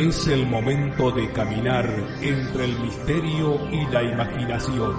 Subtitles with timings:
[0.00, 1.84] Es el momento de caminar
[2.22, 4.96] entre el misterio y la imaginación.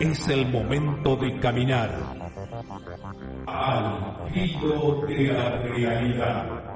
[0.00, 1.90] Es el momento de caminar
[3.46, 6.75] al filo de la realidad.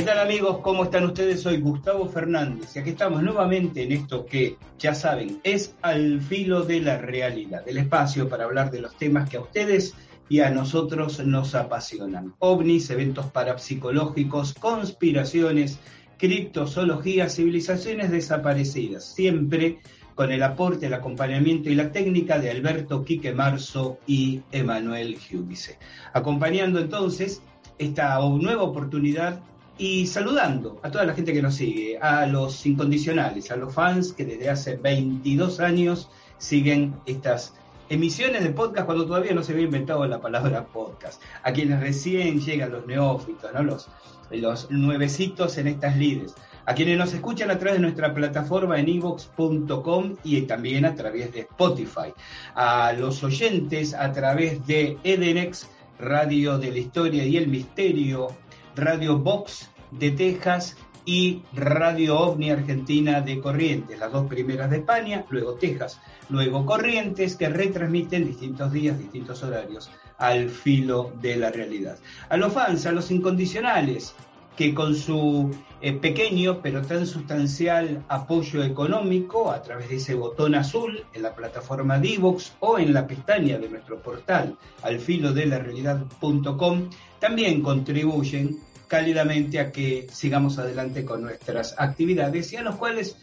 [0.00, 0.60] ¿Qué tal amigos?
[0.62, 1.42] ¿Cómo están ustedes?
[1.42, 6.62] Soy Gustavo Fernández y aquí estamos nuevamente en esto que, ya saben, es al filo
[6.62, 9.94] de la realidad, el espacio para hablar de los temas que a ustedes
[10.30, 12.34] y a nosotros nos apasionan.
[12.38, 15.78] OVNIs, eventos parapsicológicos, conspiraciones,
[16.16, 19.80] criptozoología, civilizaciones desaparecidas, siempre
[20.14, 25.78] con el aporte, el acompañamiento y la técnica de Alberto Quique Marzo y Emanuel Giudice.
[26.14, 27.42] Acompañando entonces
[27.76, 29.42] esta nueva oportunidad
[29.80, 34.12] y saludando a toda la gente que nos sigue, a los incondicionales, a los fans
[34.12, 37.54] que desde hace 22 años siguen estas
[37.88, 42.42] emisiones de podcast cuando todavía no se había inventado la palabra podcast, a quienes recién
[42.42, 43.62] llegan los neófitos, ¿no?
[43.62, 43.88] los,
[44.30, 46.34] los nuevecitos en estas líderes,
[46.66, 51.32] a quienes nos escuchan a través de nuestra plataforma en evox.com y también a través
[51.32, 52.12] de Spotify,
[52.54, 58.28] a los oyentes a través de Edenex, Radio de la Historia y el Misterio,
[58.76, 65.24] Radio Box de Texas y Radio OVNI Argentina de Corrientes, las dos primeras de España,
[65.30, 71.98] luego Texas, luego Corrientes, que retransmiten distintos días, distintos horarios al filo de la realidad.
[72.28, 74.14] A los fans, a los incondicionales,
[74.56, 75.50] que con su
[75.80, 81.34] eh, pequeño pero tan sustancial apoyo económico a través de ese botón azul en la
[81.34, 87.62] plataforma Divox o en la pestaña de nuestro portal al filo de la realidad.com también
[87.62, 93.16] contribuyen cálidamente a que sigamos adelante con nuestras actividades y a los cuales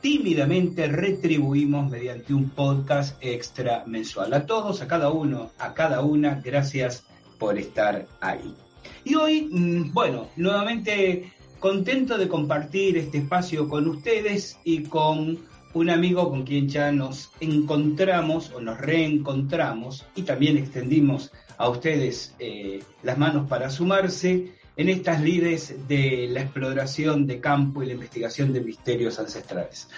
[0.00, 4.34] tímidamente retribuimos mediante un podcast extra mensual.
[4.34, 7.04] A todos, a cada uno, a cada una, gracias
[7.38, 8.56] por estar ahí.
[9.04, 15.38] Y hoy, mm, bueno, nuevamente contento de compartir este espacio con ustedes y con
[15.74, 22.34] un amigo con quien ya nos encontramos o nos reencontramos y también extendimos a ustedes
[22.38, 27.92] eh, las manos para sumarse en estas lides de la exploración de campo y la
[27.92, 29.88] investigación de misterios ancestrales.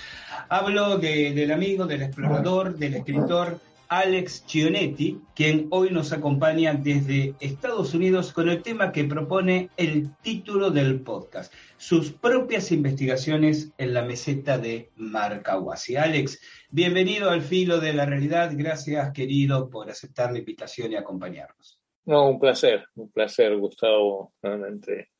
[0.49, 3.61] Hablo del amigo, del explorador, del escritor
[3.97, 10.17] Alex Chionetti, quien hoy nos acompaña desde Estados Unidos con el tema que propone el
[10.17, 15.95] título del podcast, sus propias investigaciones en la meseta de Marcahuasi.
[15.95, 16.41] Alex,
[16.71, 18.51] bienvenido al filo de la realidad.
[18.57, 21.81] Gracias, querido, por aceptar la invitación y acompañarnos.
[22.05, 24.35] No, un placer, un placer, Gustavo.
[24.43, 25.11] Realmente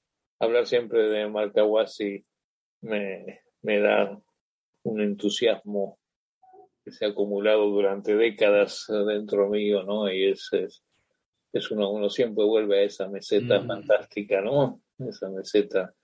[0.41, 2.27] hablar siempre de Marcahuasi
[2.81, 4.21] me, me da
[4.83, 6.01] un entusiasmo
[6.85, 10.13] que se ha acumulado durante décadas dentro mío, ¿no?
[10.13, 10.51] Y es,
[11.53, 13.67] es, uno, uno siempre vuelve a esa meseta Mm.
[13.67, 14.81] fantástica, ¿no?
[14.99, 15.95] Esa meseta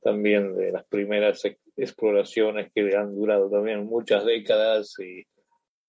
[0.00, 5.24] también de las primeras ex- exploraciones que han durado también muchas décadas y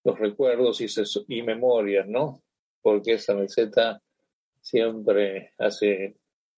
[0.04, 0.86] los recuerdos y,
[1.36, 2.44] y memorias, ¿no?
[2.81, 4.01] Porque esa meseta
[4.62, 6.18] siempre hace,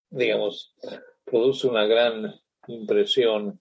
[0.10, 0.76] digamos,
[1.24, 2.34] produce una gran
[2.68, 3.60] impresión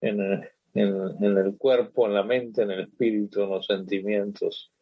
[0.00, 4.72] en, en, en el cuerpo, en la mente, en el espíritu, en los sentimientos.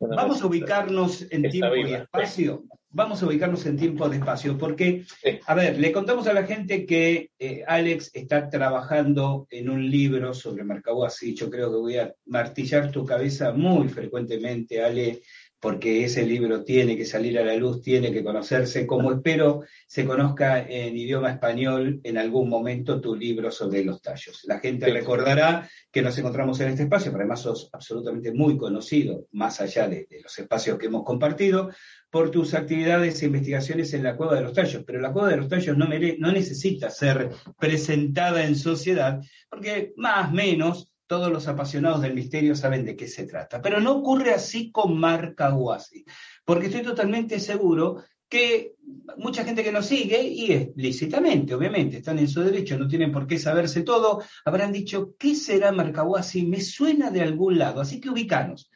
[0.00, 2.64] Vamos a ubicarnos en tiempo y espacio.
[2.92, 5.04] Vamos a ubicarnos en tiempo y espacio, porque,
[5.46, 10.32] a ver, le contamos a la gente que eh, Alex está trabajando en un libro
[10.32, 11.34] sobre Marcahuasi.
[11.34, 15.20] Yo creo que voy a martillar tu cabeza muy frecuentemente, Ale,
[15.60, 20.06] porque ese libro tiene que salir a la luz, tiene que conocerse, como espero se
[20.06, 24.42] conozca en idioma español en algún momento tu libro sobre los tallos.
[24.44, 29.26] La gente recordará que nos encontramos en este espacio, pero además sos absolutamente muy conocido,
[29.32, 31.70] más allá de, los espacios que hemos compartido,
[32.10, 34.82] por tus actividades e investigaciones en la Cueva de los Tallos.
[34.86, 39.20] Pero la Cueva de los Tallos no, no necesita ser presentada en sociedad,
[39.50, 43.60] porque más o menos todos los apasionados del misterio saben de qué se trata.
[43.60, 46.04] Pero no ocurre así con Marcahuasi,
[46.44, 48.76] porque estoy totalmente seguro que
[49.16, 53.26] mucha gente que nos sigue, y explícitamente, obviamente, están en su derecho, no tienen por
[53.26, 56.46] qué saberse todo, habrán dicho, ¿qué será Marcahuasi?
[56.46, 58.70] Me suena de algún lado, así que ubicanos.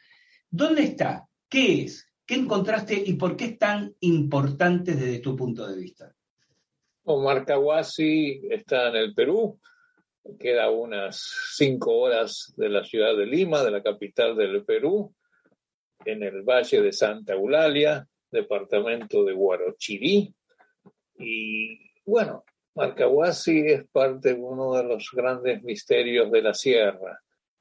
[0.49, 1.25] ¿Dónde está?
[1.47, 2.11] ¿Qué es?
[2.25, 6.13] ¿Qué encontraste y por qué es tan importante desde tu punto de vista?
[7.05, 9.57] Marcahuasi está en el Perú,
[10.39, 11.17] queda unas
[11.55, 15.13] cinco horas de la ciudad de Lima, de la capital del Perú,
[16.05, 20.33] en el valle de Santa Eulalia, departamento de Huarochirí.
[21.17, 22.43] Y bueno,
[22.75, 27.19] Marcahuasi es parte de uno de los grandes misterios de la sierra,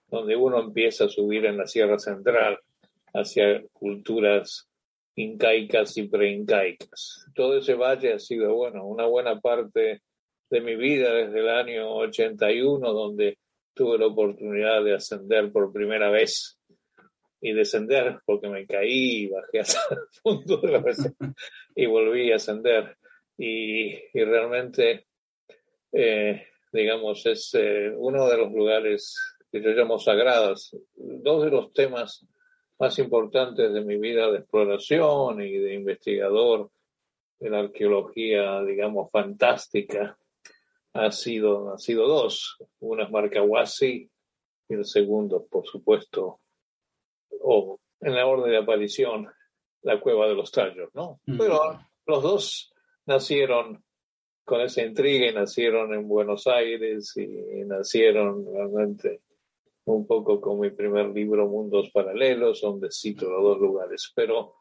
[0.09, 2.59] donde uno empieza a subir en la sierra central
[3.13, 4.69] hacia culturas
[5.17, 7.27] incaicas y preincaicas.
[7.35, 10.03] Todo ese valle ha sido, bueno, una buena parte
[10.55, 13.39] de mi vida desde el año 81, donde
[13.75, 16.61] tuve la oportunidad de ascender por primera vez
[17.41, 20.99] y descender porque me caí y bajé hasta el fondo de la vez
[21.75, 22.97] y volví a ascender.
[23.37, 25.09] Y, realmente,
[25.91, 29.19] eh, digamos, es eh, uno de los lugares
[29.51, 30.71] que yo llamo sagrados.
[30.95, 32.25] Dos de los temas
[32.79, 36.71] más importantes de mi vida de exploración y de investigador
[37.41, 40.17] de la arqueología, digamos, fantástica,
[40.95, 42.57] ha sido, ha sido dos.
[42.81, 44.11] Una es Marcahuasi
[44.69, 46.41] y el segundo, por supuesto,
[47.41, 49.29] o en la orden de aparición,
[49.83, 51.21] la Cueva de los Tallos, ¿no?
[51.27, 51.39] Mm.
[51.39, 51.61] Pero
[52.07, 52.73] los dos
[53.07, 53.85] nacieron
[54.45, 59.23] con esa intriga y nacieron en Buenos Aires y nacieron realmente
[59.87, 64.13] un poco con mi primer libro Mundos Paralelos, donde cito los dos lugares.
[64.15, 64.55] Pero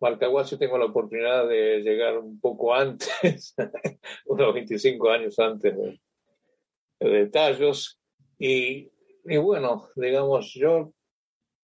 [0.00, 3.54] Marcahuasi tengo la oportunidad de llegar un poco antes,
[4.26, 5.74] unos 25 años antes
[6.98, 8.00] de, Tallos.
[8.38, 8.90] Y,
[9.24, 10.92] y, bueno, digamos, yo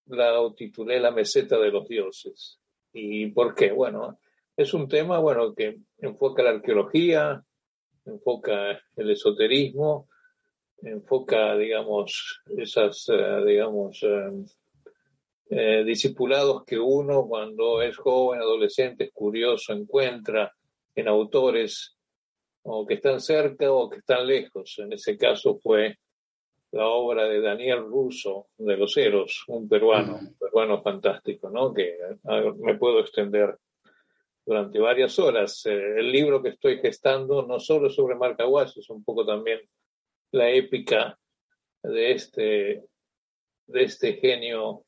[0.07, 2.61] la titulé La meseta de los dioses.
[2.93, 3.73] ¿Y por qué?
[3.73, 4.19] Bueno,
[4.57, 7.43] es un tema, bueno, que enfoca la arqueología,
[8.05, 10.09] enfoca el esoterismo,
[10.83, 14.03] enfoca, digamos, esas, eh, digamos,
[15.49, 20.53] eh, discipulados que uno cuando es joven, adolescente, es curioso, encuentra
[20.95, 21.97] en autores
[22.63, 24.77] o que están cerca o que están lejos.
[24.79, 25.99] En ese caso fue
[26.73, 31.73] la obra de Daniel Russo de Los Eros, un peruano, un peruano fantástico, ¿no?
[31.73, 31.97] Que
[32.59, 33.57] me puedo extender
[34.45, 35.65] durante varias horas.
[35.67, 39.61] Eh, el libro que estoy gestando no solo sobre Marcahuasi, es un poco también
[40.33, 41.19] la épica
[41.83, 42.83] de este,
[43.67, 44.86] de este genio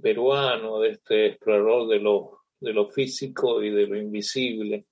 [0.00, 4.86] peruano, de este explorador de lo, de lo físico y de lo invisible.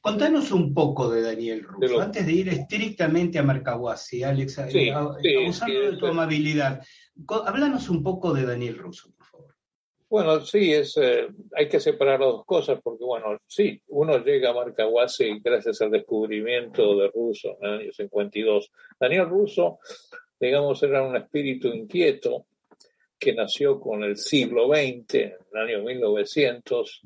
[0.00, 4.92] Contanos un poco de Daniel Russo, antes de ir estrictamente a Marcahuasi, Alex, eh,
[5.48, 6.82] usando de tu amabilidad.
[7.28, 9.54] Háblanos un poco de Daniel Russo, por favor.
[10.08, 14.50] Bueno, sí, es, eh, hay que separar las dos cosas, porque bueno, sí, uno llega
[14.50, 18.70] a Marcahuasi gracias al descubrimiento de Russo en el año 52.
[19.00, 19.78] Daniel Russo,
[20.38, 22.46] digamos, era un espíritu inquieto,
[23.18, 27.02] que nació con el siglo XX, en el año 1900,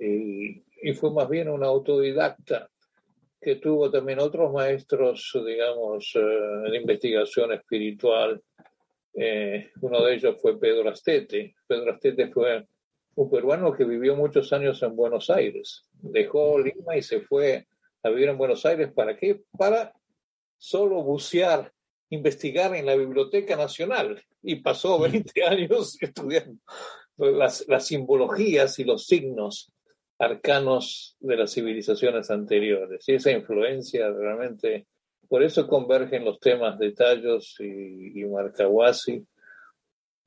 [0.00, 0.62] y,
[0.94, 2.68] fue más bien un autodidacta
[3.40, 8.42] que tuvo también otros maestros, digamos, eh, de investigación espiritual.
[9.14, 11.54] Eh, uno de ellos fue Pedro Astete.
[11.66, 12.66] Pedro Astete fue
[13.14, 15.84] un peruano que vivió muchos años en Buenos Aires.
[15.92, 17.66] Dejó Lima y se fue
[18.02, 18.92] a vivir en Buenos Aires.
[18.92, 19.42] ¿Para qué?
[19.56, 19.92] Para
[20.56, 21.72] solo bucear
[22.12, 26.60] investigar en la Biblioteca Nacional y pasó 20 años estudiando
[27.16, 29.72] las, las simbologías y los signos
[30.18, 33.08] arcanos de las civilizaciones anteriores.
[33.08, 34.86] Y esa influencia realmente,
[35.26, 39.26] por eso convergen los temas de Tallos y, y Marcahuasi,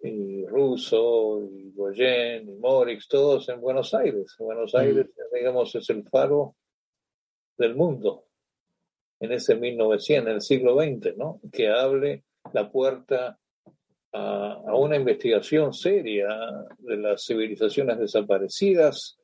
[0.02, 4.36] y Russo, y Goyen, y Morix, todos en Buenos Aires.
[4.40, 4.78] Buenos mm.
[4.78, 6.56] Aires, digamos, es el faro
[7.58, 8.26] del mundo
[9.26, 11.40] en ese 1900, en el siglo XX, ¿no?
[11.52, 13.38] Que hable la puerta
[14.14, 16.28] a, una investigación seria
[16.80, 19.18] de las civilizaciones desaparecidas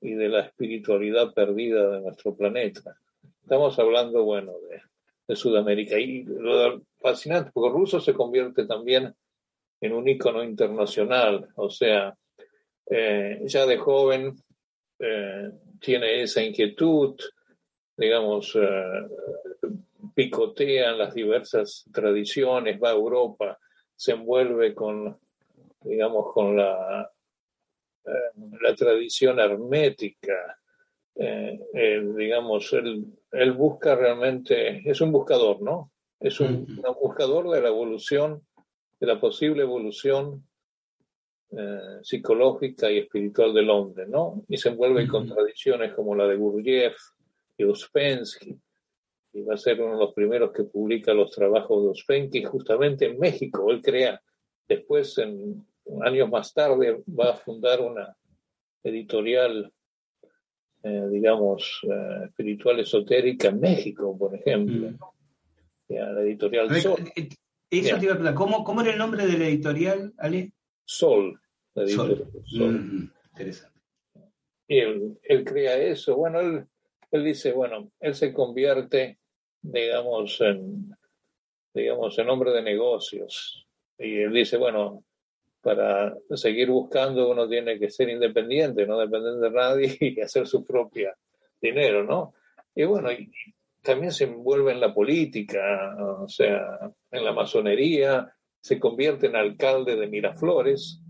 [0.00, 2.96] y de la espiritualidad perdida de nuestro planeta.
[3.42, 4.82] Estamos hablando, bueno, de,
[5.34, 5.98] Sudamérica.
[5.98, 9.14] Y lo fascinante, porque ruso se convierte también
[9.80, 12.14] en un ícono internacional, o sea,
[12.90, 14.34] eh, ya de joven
[14.98, 17.16] eh, tiene esa inquietud,
[17.96, 19.08] digamos, eh,
[20.14, 23.58] picotea en las diversas tradiciones, va a Europa,
[23.96, 25.16] se envuelve con,
[25.82, 27.10] digamos, con la,
[28.04, 28.10] eh,
[28.60, 30.58] la tradición hermética.
[31.16, 31.60] Eh,
[32.16, 35.92] digamos, él, él, busca realmente, es un buscador, ¿no?
[36.18, 36.66] Es un,
[37.00, 38.42] buscador de la evolución,
[38.98, 40.44] de la posible evolución
[41.50, 44.42] eh, psicológica y espiritual del hombre, ¿no?
[44.48, 46.96] Y se envuelve con tradiciones como la de Gurdjieff
[47.56, 48.58] y Uspensky,
[49.32, 53.06] y va a ser uno de los primeros que publica los trabajos de Uspensky justamente
[53.06, 53.70] en México.
[53.70, 54.20] Él crea,
[54.68, 55.66] después, en,
[56.02, 58.16] años más tarde, va a fundar una
[58.82, 59.72] editorial,
[60.82, 64.90] eh, digamos, eh, espiritual esotérica en México, por ejemplo.
[64.90, 65.94] Mm.
[65.94, 67.12] la editorial Sol.
[67.16, 67.28] Eh,
[67.70, 70.52] eso te iba a ¿Cómo, ¿Cómo era el nombre de la editorial, Ale?
[70.84, 71.40] Sol.
[71.86, 72.28] Sol.
[72.52, 73.80] Mm, interesante.
[74.68, 76.16] Y él, él, crea eso.
[76.16, 76.66] Bueno, él,
[77.16, 79.18] él dice, bueno, él se convierte
[79.64, 80.94] digamos, en,
[81.72, 83.66] digamos, en hombre de negocios.
[83.98, 85.04] Y él dice, bueno,
[85.62, 90.64] para seguir buscando uno tiene que ser independiente, no depender de nadie y hacer su
[90.64, 91.16] propia
[91.60, 92.34] dinero, ¿no?
[92.74, 93.30] Y bueno, y
[93.80, 98.30] también se envuelve en la política, o sea, en la masonería,
[98.60, 101.00] se convierte en alcalde de Miraflores.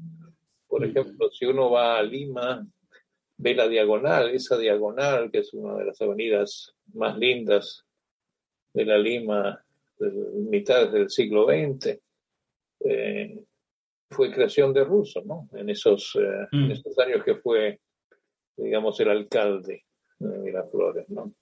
[0.67, 2.67] Por ejemplo, si uno va a Lima,
[3.37, 7.85] ve la diagonal, esa diagonal, que es una de las avenidas más lindas
[8.73, 9.64] de la Lima
[9.99, 11.99] de mitad del siglo XX,
[12.81, 13.45] eh,
[14.11, 15.49] fue creación de Russo, ¿no?
[15.53, 16.71] En esos, eh, mm.
[16.71, 17.81] esos años que fue,
[18.57, 19.85] digamos, el alcalde
[20.19, 21.33] de Miraflores, ¿no?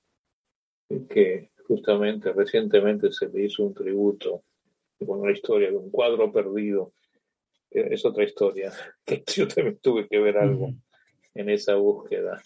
[1.08, 4.44] que justamente recientemente se le hizo un tributo
[5.04, 6.92] con una historia de un cuadro perdido.
[7.70, 8.72] Es otra historia,
[9.04, 10.82] que yo también tuve que ver algo mm.
[11.34, 12.42] En esa búsqueda.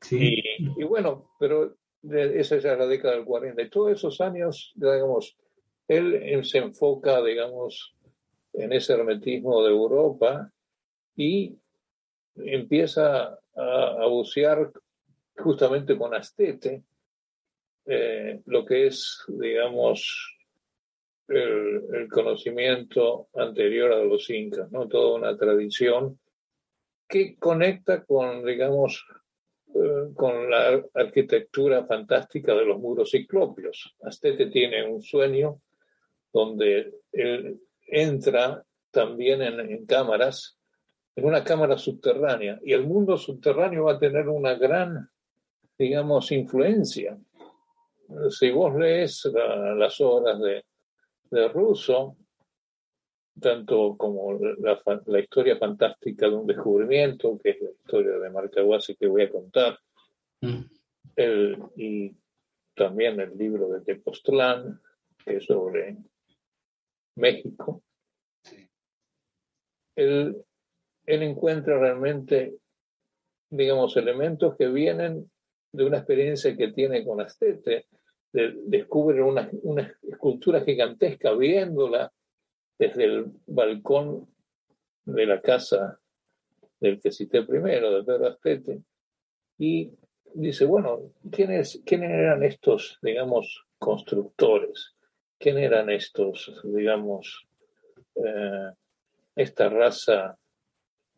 [0.00, 0.42] Sí.
[0.58, 3.62] Y, y, bueno, pero esa es la década del 40.
[3.62, 5.36] Y todos esos años, digamos,
[5.88, 7.94] él, se enfoca, digamos,
[8.52, 10.52] en ese hermetismo de Europa
[11.16, 11.56] y
[12.36, 14.70] empieza a, bucear
[15.36, 16.84] justamente con Astete
[17.86, 20.36] eh, lo que es, digamos,
[21.26, 24.86] el, el, conocimiento anterior a los incas, ¿no?
[24.86, 26.18] Toda una tradición
[27.08, 29.04] que conecta con, digamos,
[29.74, 33.96] eh, con la arquitectura fantástica de los muros ciclopios.
[34.02, 35.60] Astete tiene un sueño
[36.32, 40.58] donde él entra también en, cámaras,
[41.16, 45.08] en una cámara subterránea, y el mundo subterráneo va a tener una gran,
[45.78, 47.18] digamos, influencia.
[48.30, 49.24] Si vos lees
[49.76, 50.64] las obras de,
[51.30, 52.16] de Russo,
[53.40, 58.96] tanto como la, la, historia fantástica de un descubrimiento, que es la historia de Marcahuasi
[58.96, 59.78] que voy a contar,
[60.40, 60.60] mm.
[61.16, 62.16] el, y
[62.74, 64.80] también el libro de Tepoztlán,
[65.24, 65.96] que es sobre
[67.16, 67.82] México.
[69.96, 70.36] Él,
[71.06, 72.56] él encuentra realmente,
[73.50, 75.30] digamos, elementos que vienen
[75.72, 77.86] de una experiencia que tiene con Astete,
[78.32, 82.12] de, descubre una, una escultura gigantesca viéndola
[82.78, 84.28] desde el balcón
[85.04, 85.98] de la casa
[86.80, 88.82] del que cité primero, de Pedro Astete,
[89.58, 89.90] y
[90.34, 94.94] dice, bueno, ¿quiénes, ¿quiénes eran estos, digamos, constructores?
[95.38, 97.46] ¿Quién eran estos, digamos,
[98.14, 98.70] eh,
[99.34, 100.38] esta raza,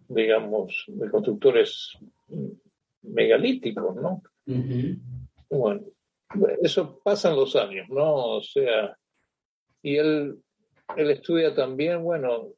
[0.09, 1.99] digamos, de constructores
[3.03, 4.23] megalíticos, ¿no?
[5.49, 5.87] Bueno,
[6.63, 8.37] eso pasan los años, ¿no?
[8.37, 8.97] O sea,
[9.83, 10.39] y él
[10.97, 12.55] él estudia también, bueno,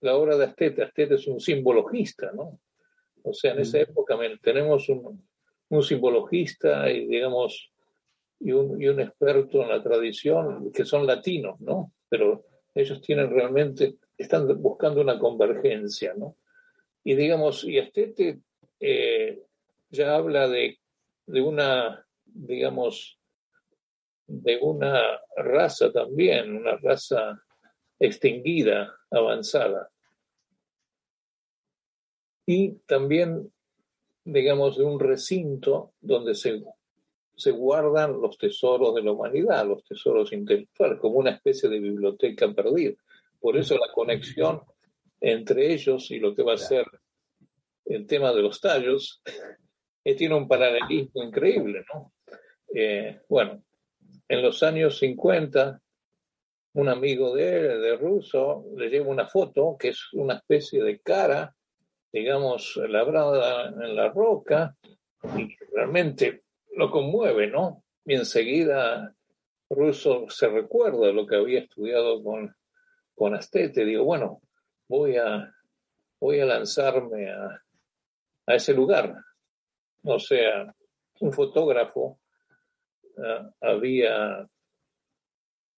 [0.00, 0.82] la obra de Astete.
[0.82, 2.60] Astete es un simbologista, ¿no?
[3.22, 5.26] O sea, en esa época tenemos un,
[5.68, 7.72] un simbologista y, digamos,
[8.40, 11.92] y un, y un experto en la tradición que son latinos, ¿no?
[12.08, 16.36] Pero ellos tienen realmente, están buscando una convergencia, ¿no?
[17.04, 18.40] Y digamos, y Astete
[18.80, 19.40] eh,
[19.90, 20.78] ya habla de,
[21.26, 23.18] de una, digamos,
[24.26, 27.40] de una raza también, una raza
[28.02, 29.88] extinguida, avanzada.
[32.44, 33.52] Y también,
[34.24, 36.62] digamos, de un recinto donde se,
[37.36, 42.52] se guardan los tesoros de la humanidad, los tesoros intelectuales, como una especie de biblioteca
[42.52, 42.94] perdida.
[43.40, 44.62] Por eso la conexión
[45.20, 46.84] entre ellos y lo que va a ser
[47.84, 49.22] el tema de los tallos
[50.04, 52.12] eh, tiene un paralelismo increíble, ¿no?
[52.74, 53.62] Eh, bueno,
[54.28, 55.81] en los años 50,
[56.74, 61.00] un amigo de él, de ruso, le lleva una foto que es una especie de
[61.00, 61.54] cara,
[62.12, 64.76] digamos, labrada en la roca,
[65.36, 66.44] y realmente
[66.76, 67.84] lo conmueve, ¿no?
[68.04, 69.14] Y enseguida
[69.70, 72.54] Russo se recuerda lo que había estudiado con,
[73.14, 73.84] con Astete.
[73.84, 74.42] Digo, bueno,
[74.88, 75.54] voy a,
[76.20, 77.62] voy a lanzarme a,
[78.46, 79.14] a ese lugar.
[80.02, 80.74] O sea,
[81.20, 82.18] un fotógrafo
[83.16, 84.48] uh, había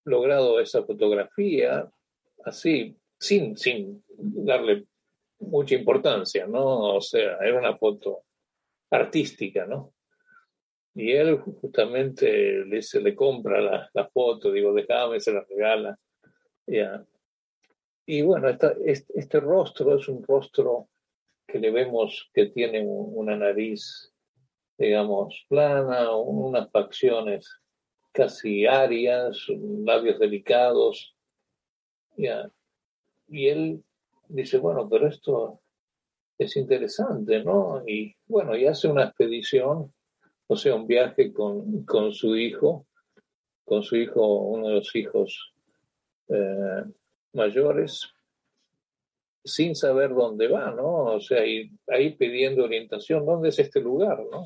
[0.04, 1.90] logrado esa fotografía
[2.44, 4.86] así, sin, sin darle
[5.38, 6.96] mucha importancia, ¿no?
[6.96, 8.24] O sea, era una foto
[8.90, 9.94] artística, ¿no?
[10.94, 15.98] Y él justamente le, se le compra la, la foto, digo, déjame, se la regala.
[16.66, 17.04] Ya.
[18.06, 20.88] Y bueno, esta, este, este, rostro es un rostro
[21.46, 24.12] que le vemos que tiene una nariz,
[24.78, 27.60] digamos, plana, unas facciones
[28.14, 31.14] casi arias, labios delicados.
[32.16, 33.82] Y él
[34.28, 35.60] dice, bueno, pero esto
[36.38, 37.82] es interesante, ¿no?
[37.86, 39.92] Y bueno, y hace una expedición,
[40.46, 42.86] o sea, un viaje con, con su hijo,
[43.64, 45.52] con su hijo, uno de los hijos
[46.28, 46.84] eh,
[47.32, 48.14] mayores,
[49.44, 51.16] sin saber dónde va, ¿no?
[51.16, 51.40] O sea,
[51.88, 54.44] ahí pidiendo orientación, ¿dónde es este lugar, no?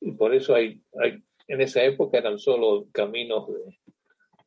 [0.00, 3.78] Y por eso hay, hay en esa época eran solo caminos de,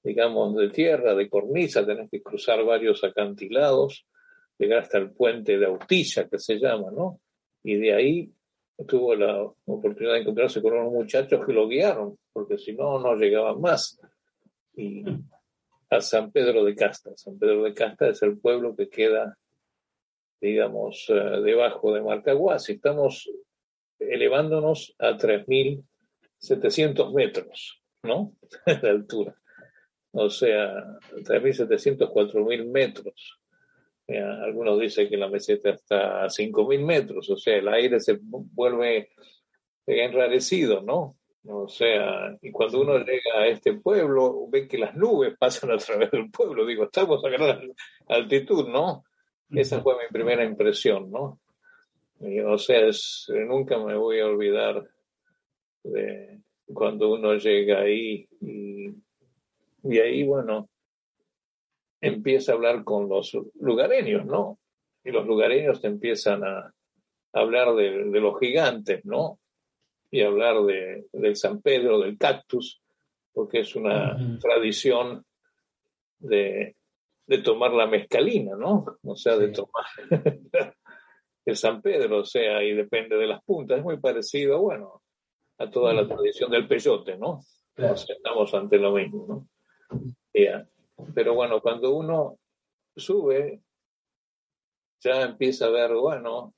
[0.03, 4.05] digamos, de tierra, de cornisa, tenés que cruzar varios acantilados
[4.57, 7.19] llegar hasta el puente de Autilla, que se llama, ¿no?
[7.63, 8.31] Y de ahí
[8.87, 13.15] tuvo la oportunidad de encontrarse con unos muchachos que lo guiaron, porque si no, no
[13.15, 13.99] llegaban más.
[14.75, 15.03] Y
[15.89, 17.11] a San Pedro de Casta.
[17.15, 19.37] San Pedro de Casta es el pueblo que queda,
[20.39, 22.69] digamos, eh, debajo de Marcaguas.
[22.69, 23.29] Y estamos
[23.99, 25.17] elevándonos a
[26.43, 28.33] 3.700 metros, ¿no?
[28.65, 29.35] de altura.
[30.11, 33.39] O sea, 3.700, 4.000 metros.
[34.07, 38.19] Eh, algunos dicen que la meseta está a 5.000 metros, o sea, el aire se
[38.21, 39.09] vuelve
[39.87, 41.17] enrarecido, ¿no?
[41.45, 45.77] O sea, y cuando uno llega a este pueblo, ve que las nubes pasan a
[45.77, 46.65] través del pueblo.
[46.65, 47.73] Digo, estamos a gran
[48.07, 49.03] altitud, ¿no?
[49.49, 51.39] Esa fue mi primera impresión, ¿no?
[52.45, 52.79] o sea,
[53.45, 54.81] nunca me voy a olvidar
[55.83, 58.87] de cuando uno llega ahí y,
[59.83, 60.69] y ahí, bueno,
[62.01, 64.59] empieza a hablar con los lugareños, ¿no?
[65.03, 66.73] Y los lugareños te empiezan a,
[67.33, 69.39] hablar de, los gigantes, ¿no?
[70.11, 72.81] Y hablar de, del San Pedro, del cactus,
[73.33, 75.25] porque es una tradición
[76.19, 76.75] de,
[77.25, 78.85] de, tomar la mezcalina, ¿no?
[79.03, 79.85] O sea, de tomar
[81.45, 83.79] el San Pedro, o sea, y depende de las puntas.
[83.79, 85.02] Es muy parecido, bueno,
[85.57, 87.41] a toda la tradición del peyote, ¿no?
[87.75, 89.47] Estamos ante lo mismo, ¿no?
[90.33, 90.67] Yeah.
[91.13, 92.39] Pero bueno, cuando uno
[92.95, 93.61] sube,
[94.99, 96.53] ya empieza a ver, bueno,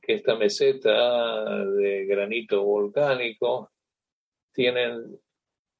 [0.00, 3.72] que esta meseta de granito volcánico
[4.52, 5.20] tienen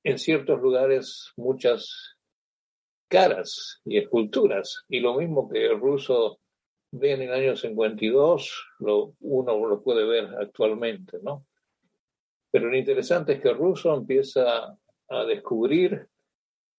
[0.03, 2.17] en ciertos lugares muchas
[3.09, 4.85] caras y esculturas.
[4.89, 6.41] Y lo mismo que el ruso
[6.91, 11.47] ve en el año 52, lo, uno lo puede ver actualmente, ¿no?
[12.57, 14.75] Pero lo interesante es que el ruso empieza
[15.11, 16.09] a descubrir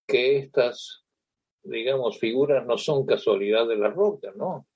[0.08, 1.04] que estas
[1.62, 4.66] digamos, figuras no son casualidad de la roca, ¿no?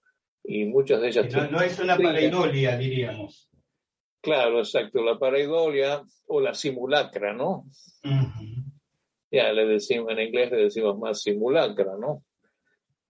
[0.44, 1.50] Y muchas de ellas...
[1.50, 3.50] No, es una pareidolia, diríamos.
[4.20, 7.66] Claro, exacto, la pareidolia o la simulacra, ¿no?
[9.28, 12.22] Ya le decimos, en inglés le decimos más simulacra, ¿no?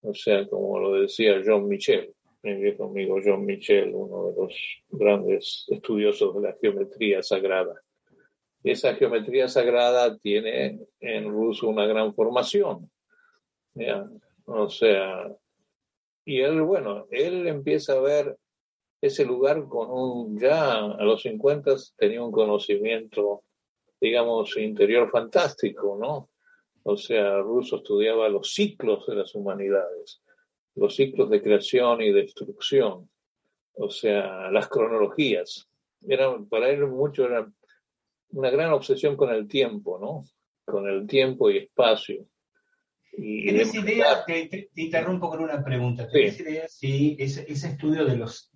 [0.01, 4.55] O sea, como lo decía John Michel, mi viejo amigo John Michel, uno de los
[4.91, 7.81] grandes estudiosos de la geometría sagrada.
[8.65, 12.91] Esa geometría sagrada tiene en ruso una gran formación.
[14.45, 15.35] O sea,
[16.25, 18.37] y él, bueno, él empieza a ver
[19.01, 23.43] ese lugar con un, ya a los 50 tenía un conocimiento,
[24.01, 26.31] digamos, interior fantástico, ¿no?
[26.85, 30.23] O sea, Russo estudiaba los ciclos de las humanidades,
[30.75, 33.09] los ciclos de creación y destrucción,
[33.75, 35.69] o sea, las cronologías.
[36.07, 37.51] Era, para él mucho era
[38.31, 40.25] una gran obsesión con el tiempo, ¿no?
[40.65, 42.27] Con el tiempo y espacio.
[43.15, 48.51] ¿Tienes idea, te, interrumpo con una pregunta, ¿tienes idea si ese, estudio de los,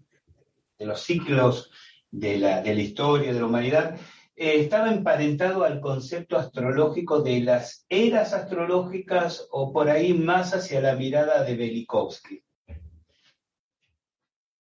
[0.79, 1.71] de los ciclos
[2.11, 4.01] de la, de la historia, de la humanidad,
[4.39, 10.83] eh, estaba emparentado al concepto astrológico de las eras astrológicas o por ahí más hacia
[10.83, 12.43] la mirada de Velikovsky.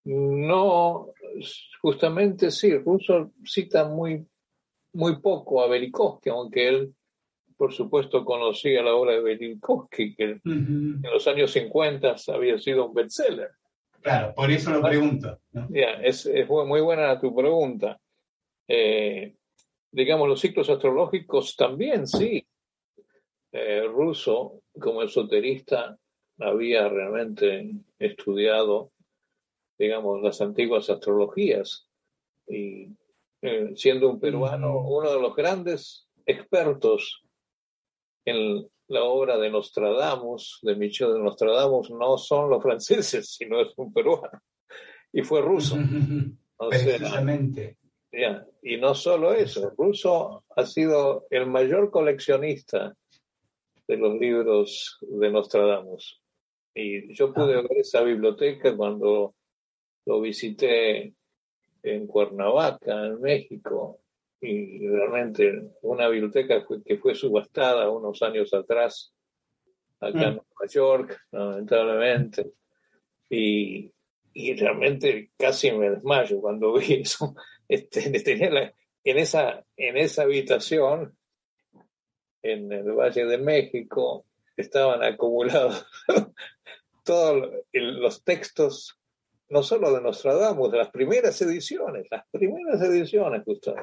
[0.04, 1.08] No,
[1.82, 4.26] justamente sí, Russo cita muy,
[4.94, 6.94] muy poco a Velikovsky, aunque él,
[7.58, 12.94] por supuesto, conocía la obra de Velikovsky, que en los años 50 había sido un
[12.94, 13.50] bestseller.
[14.00, 15.38] Claro, por eso lo pregunto.
[16.02, 18.00] es, muy buena tu pregunta.
[18.68, 19.35] Eh,
[19.96, 22.46] digamos, los ciclos astrológicos también, sí.
[23.50, 25.98] Eh, Russo, como esoterista,
[26.38, 28.92] había realmente estudiado,
[29.78, 31.88] digamos, las antiguas astrologías
[32.46, 32.88] y
[33.40, 37.22] eh, siendo un peruano, uno de los grandes expertos
[38.26, 43.68] en la obra de Nostradamus, de Michel de Nostradamus, no son los franceses, sino es
[43.78, 44.42] un peruano.
[45.10, 45.78] Y fue ruso.
[46.68, 47.78] Precisamente.
[48.62, 52.94] Y no solo eso, Russo ha sido el mayor coleccionista
[53.86, 56.22] de los libros de Nostradamus.
[56.74, 57.62] Y yo pude ah.
[57.62, 59.34] ver esa biblioteca cuando
[60.06, 61.14] lo visité
[61.82, 64.00] en Cuernavaca, en México,
[64.40, 69.14] y realmente una biblioteca que fue subastada unos años atrás
[70.00, 70.36] acá en mm.
[70.36, 72.52] Nueva York, lamentablemente,
[73.30, 73.90] y,
[74.32, 77.34] y, realmente casi me desmayo cuando vi eso.
[77.68, 78.74] Este, tenía
[79.04, 81.16] en, esa, en esa habitación,
[82.42, 84.24] en el Valle de México,
[84.56, 85.86] estaban acumulados
[87.04, 88.98] todos los textos,
[89.48, 93.76] no solo de Nostradamus, de las primeras ediciones, las primeras ediciones, Gustavo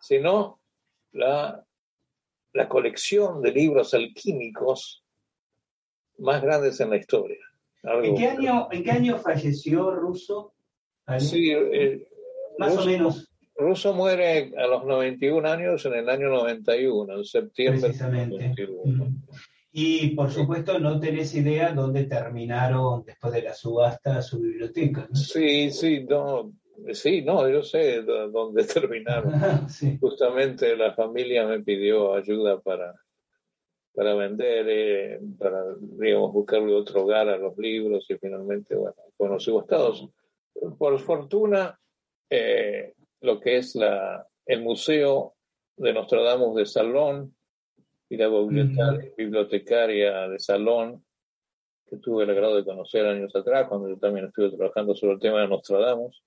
[0.00, 0.60] sino
[1.12, 1.64] la,
[2.52, 5.04] la colección de libros alquímicos
[6.18, 7.38] más grandes en la historia.
[7.82, 10.52] ¿En qué, año, ¿En qué año falleció Russo?
[11.18, 12.06] Sí, eh,
[12.58, 13.27] más o menos.
[13.58, 17.80] Russo muere a los 91 años en el año 91, en septiembre.
[17.80, 18.54] Precisamente.
[19.72, 25.08] Y por supuesto no tenés idea dónde terminaron después de la subasta su biblioteca.
[25.12, 26.52] Sí, sí, no,
[26.92, 29.32] Sí, no, yo sé dónde terminaron.
[30.00, 32.94] Justamente la familia me pidió ayuda para,
[33.94, 39.54] para vender, eh, para, digamos, buscarle otro hogar a los libros y finalmente, bueno, conocí
[39.56, 40.08] Estados.
[40.78, 41.78] Por fortuna,
[42.30, 45.34] eh, lo que es la, el Museo
[45.76, 47.34] de Nostradamus de Salón
[48.08, 48.28] y la
[49.16, 51.04] bibliotecaria de Salón,
[51.86, 55.20] que tuve el agrado de conocer años atrás, cuando yo también estuve trabajando sobre el
[55.20, 56.22] tema de Nostradamus,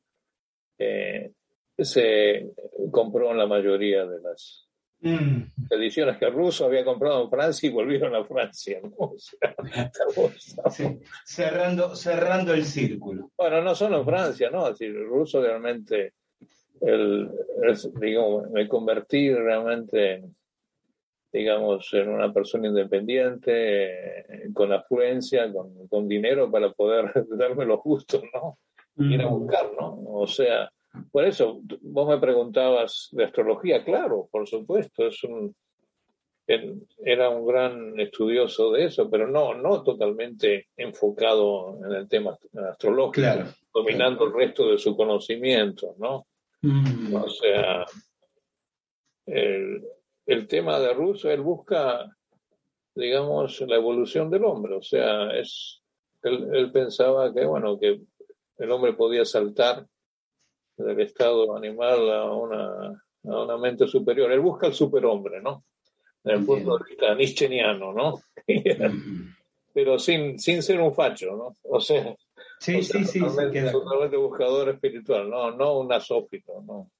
[0.77, 1.31] eh,
[1.77, 2.51] se
[2.91, 4.67] compró en la mayoría de las
[4.99, 5.43] mm.
[5.69, 8.81] ediciones que ruso había comprado en Francia y volvieron a Francia.
[11.25, 13.31] cerrando, cerrando el círculo.
[13.37, 14.67] Bueno, no solo en Francia, ¿no?
[14.67, 16.15] Es decir, el ruso realmente,
[16.81, 17.29] el,
[18.51, 20.23] me convertí realmente
[21.31, 28.21] digamos, en una persona independiente, con afluencia, con, con dinero para poder darme lo justo,
[28.33, 28.57] ¿no?
[28.97, 30.03] ir a buscar, ¿no?
[30.05, 30.69] O sea,
[31.11, 35.55] por eso, vos me preguntabas de astrología, claro, por supuesto, es un,
[36.45, 42.37] era un gran estudioso de eso, pero no, no totalmente enfocado en el tema
[42.69, 43.27] astrológico,
[43.73, 46.27] dominando el resto de su conocimiento, ¿no?
[46.61, 47.15] Mm.
[47.15, 47.85] O sea,
[49.25, 49.83] el,
[50.25, 52.15] el, tema de Russo, él busca,
[52.95, 55.81] digamos, la evolución del hombre, o sea, es,
[56.23, 58.01] él, él pensaba que, bueno, que
[58.57, 59.87] el hombre podía saltar
[60.77, 64.31] del estado animal a una, a una mente superior.
[64.31, 65.65] Él busca el superhombre, ¿no?
[66.23, 68.21] Desde el punto de vista nietzscheniano, ¿no?
[69.73, 71.55] Pero sin, sin ser un facho, ¿no?
[71.63, 72.15] O sea,
[72.61, 76.91] sí, sí, sí, totalmente, buscador espiritual, no, no un asófito, ¿no?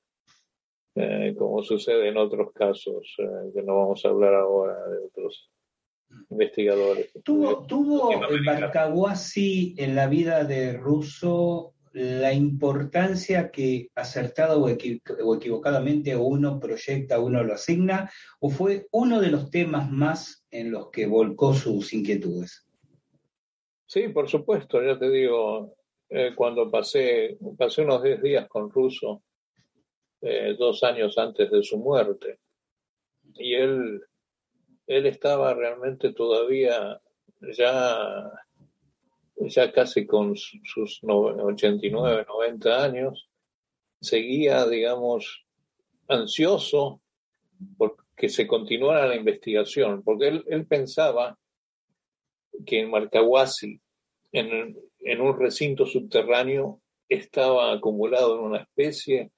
[0.95, 5.49] Eh, como sucede en otros casos, eh, que no vamos a hablar ahora de otros
[6.29, 7.13] investigadores.
[7.23, 8.11] ¿Tuvo, tuvo
[8.45, 17.43] Barcaguasi en la vida de Russo la importancia que acertada o, equivocadamente uno proyecta, uno
[17.43, 22.65] lo asigna, o fue uno de los temas más en los que volcó sus inquietudes?
[23.91, 25.75] Sí, por supuesto, ya te digo,
[26.07, 29.21] eh, cuando pasé, pasé unos 10 días con Russo,
[30.21, 32.39] eh, dos años antes de su muerte,
[33.33, 34.01] y él
[34.87, 37.01] él estaba realmente todavía
[37.57, 38.31] ya,
[39.35, 43.29] ya casi con sus 89, 90 años,
[43.99, 45.45] seguía, digamos,
[46.07, 47.01] ansioso
[47.77, 51.37] porque se continuara la investigación, porque él, él pensaba
[52.65, 53.79] que en Marcahuasi,
[54.31, 59.31] en, en un recinto subterráneo, estaba acumulado en una especie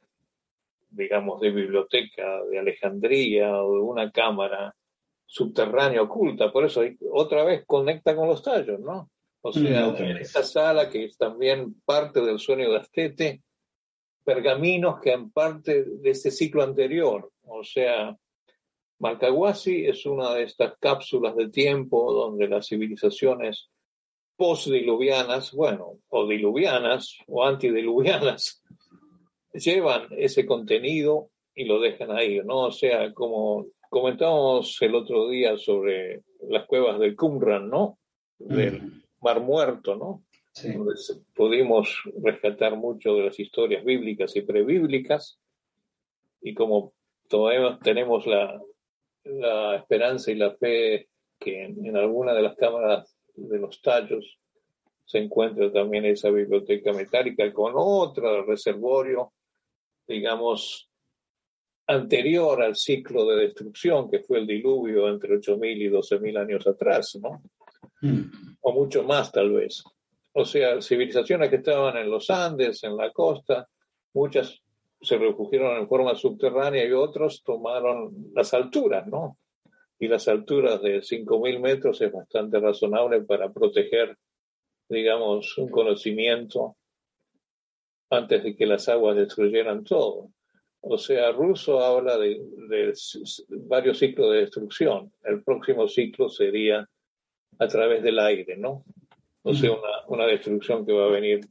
[0.93, 4.76] digamos, de biblioteca de Alejandría o de una cámara
[5.26, 6.52] subterránea oculta.
[6.52, 9.10] Por eso otra vez conecta con los tallos, ¿no?
[9.41, 13.41] O mm, sea, en esta sala que es también parte del sueño de Astete,
[14.23, 17.32] pergaminos que en parte de este ciclo anterior.
[17.45, 18.15] O sea,
[19.04, 23.70] Malcahuasi es una de estas cápsulas de tiempo donde las civilizaciones
[24.38, 28.63] postdiluvianas, bueno, o diluvianas o antidiluvianas,
[29.54, 32.68] llevan ese contenido y lo dejan ahí, ¿no?
[32.68, 38.00] O sea, como comentábamos el otro día sobre las cuevas del Qumran, ¿no?
[38.39, 40.24] Del Mar Muerto, ¿no?
[41.36, 45.39] pudimos rescatar mucho de las historias bíblicas y prebíblicas
[46.42, 46.94] y como
[47.28, 48.62] todavía tenemos la,
[49.26, 51.10] la esperanza y la fe
[51.40, 54.40] que en, alguna de las cámaras de los tallos
[55.06, 59.34] se encuentra también esa biblioteca metálica con otro reservorio,
[60.08, 60.90] digamos,
[61.88, 67.18] anterior al ciclo de destrucción que fue el diluvio entre 8.000 y 12.000 años atrás,
[67.22, 67.44] ¿no?
[68.02, 68.56] Mm.
[68.62, 69.84] O mucho más tal vez.
[70.34, 73.68] O sea, civilizaciones que estaban en los Andes, en la costa,
[74.14, 74.62] muchas
[75.04, 79.38] se refugiaron en forma subterránea y otros tomaron las alturas, ¿no?
[80.00, 84.18] Y las alturas de 5.000 metros es bastante razonable para proteger,
[84.89, 86.78] digamos, un conocimiento
[88.10, 90.30] antes de que las aguas destruyeran todo.
[90.82, 92.94] O sea, Russo habla de, de,
[93.68, 95.12] varios ciclos de destrucción.
[95.24, 96.88] El próximo ciclo sería
[97.60, 98.84] a través del aire, ¿no?
[99.44, 101.42] O sea, una, una destrucción que va a venir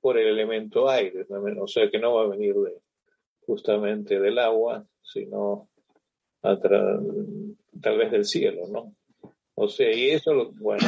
[0.00, 1.26] por el elemento aire,
[1.60, 2.74] o sea que no va a venir de,
[3.46, 5.68] justamente del agua, sino
[6.42, 8.94] a tal vez del cielo, ¿no?
[9.54, 10.86] O sea, y eso, bueno,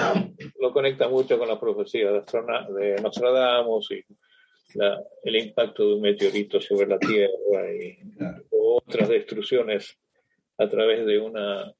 [0.59, 4.03] lo conecta mucho con la profecía de, de Nostradamus y
[5.25, 7.99] el impacto de un meteorito sobre la Tierra y
[8.51, 9.99] otras destrucciones
[10.57, 11.75] a través de una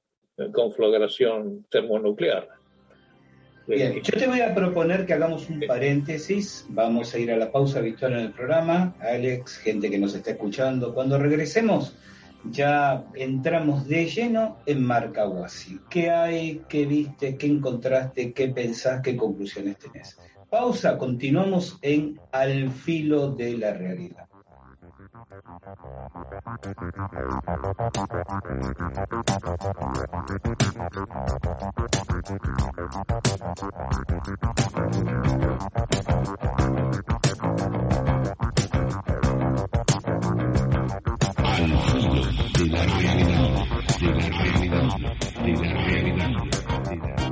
[0.53, 2.49] conflagración termonuclear.
[3.67, 7.53] Bien, yo te voy a proponer que hagamos un paréntesis, vamos a ir a la
[7.53, 11.95] pausa habitual en el programa, Alex, gente que nos está escuchando, cuando regresemos
[12.51, 15.79] ya entramos de lleno en Marcahuasi.
[15.89, 16.63] ¿Qué hay?
[16.69, 17.37] ¿Qué viste?
[17.37, 18.33] ¿Qué encontraste?
[18.33, 19.01] ¿Qué pensás?
[19.01, 20.19] ¿Qué conclusiones tenés?
[20.51, 24.27] Pausa, continuamos en Al filo de la realidad.
[25.29, 25.59] De la
[26.73, 27.11] realidad, de la
[27.63, 28.25] realidad, de
[42.65, 42.83] la
[44.61, 44.89] realidad,
[45.43, 45.73] de la
[46.87, 47.32] realidad.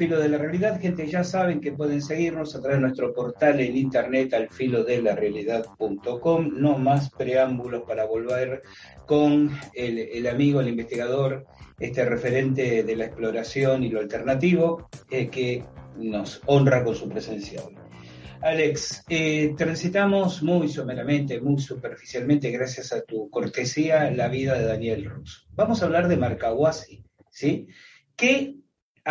[0.00, 3.60] Filo de la realidad, gente, ya saben que pueden seguirnos a través de nuestro portal
[3.60, 8.62] en internet al de la realidad.com, no más preámbulos para volver
[9.04, 11.44] con el, amigo, el investigador,
[11.78, 15.66] este referente de la exploración y lo alternativo, eh, que
[15.98, 17.76] nos honra con su presencia hoy.
[18.40, 25.04] Alex, eh, transitamos muy someramente, muy superficialmente, gracias a tu cortesía, la vida de Daniel
[25.04, 25.46] Rus.
[25.54, 27.66] Vamos a hablar de Marcahuasi, ¿sí?
[28.16, 28.59] ¿Qué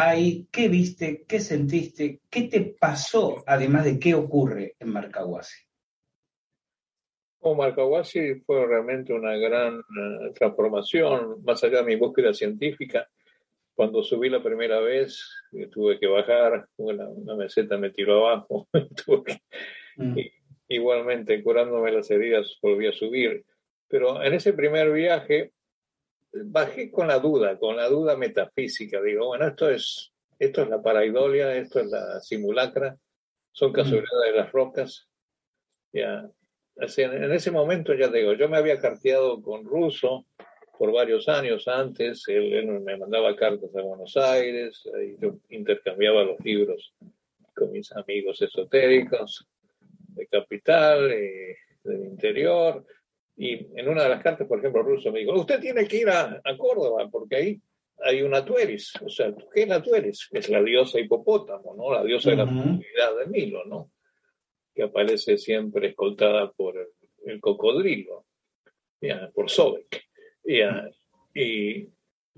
[0.07, 5.63] hay, qué viste, qué sentiste, qué te pasó, además de qué ocurre en Marcahuasi?
[7.41, 13.07] Oh, Marcahuasi fue realmente una gran eh, transformación, más allá de mi búsqueda científica.
[13.73, 18.67] Cuando subí la primera vez, eh, tuve que bajar, una, una meseta me tiró abajo.
[19.25, 19.41] que-
[19.95, 20.17] Mm.
[20.17, 20.31] y-
[20.69, 23.43] igualmente, curándome las heridas, volví a subir.
[23.89, 25.51] Pero en ese primer viaje,
[26.31, 29.01] bajé con la duda, con la duda metafísica.
[29.01, 32.97] Digo, bueno, esto es, esto es la paraidolia, esto es la simulacra,
[33.51, 35.07] son casualidades de las rocas.
[35.91, 36.29] Ya.
[36.77, 40.25] Así, en, ese momento, ya digo, yo me había carteado con Russo
[40.77, 46.23] por varios años antes, él, él me mandaba cartas a Buenos Aires, y yo intercambiaba
[46.23, 46.93] los libros
[47.53, 49.45] con mis amigos esotéricos
[50.15, 52.85] de capital, eh, del interior,
[53.39, 56.10] y en una de las cartas, por ejemplo, Russo me dijo, usted tiene que ir
[56.10, 57.62] a, a Córdoba, porque ahí
[58.04, 58.93] hay una Tueris.
[59.02, 60.28] O sea, ¿qué es la Tueris?
[60.32, 61.93] Es la diosa hipopótamo, ¿no?
[61.93, 63.91] La diosa de la fertilidad de Milo, ¿no?
[64.75, 66.88] Que aparece siempre escoltada por el,
[67.25, 68.25] el cocodrilo,
[69.02, 70.04] ya, por Sobek.
[70.43, 70.89] Ya,
[71.34, 71.88] y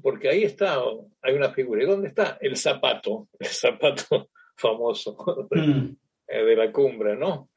[0.01, 0.81] porque ahí está,
[1.21, 1.83] hay una figura.
[1.83, 2.37] ¿Y dónde está?
[2.41, 5.15] El zapato, el zapato famoso
[5.51, 5.95] Mm.
[6.27, 7.50] de la cumbre, ¿no?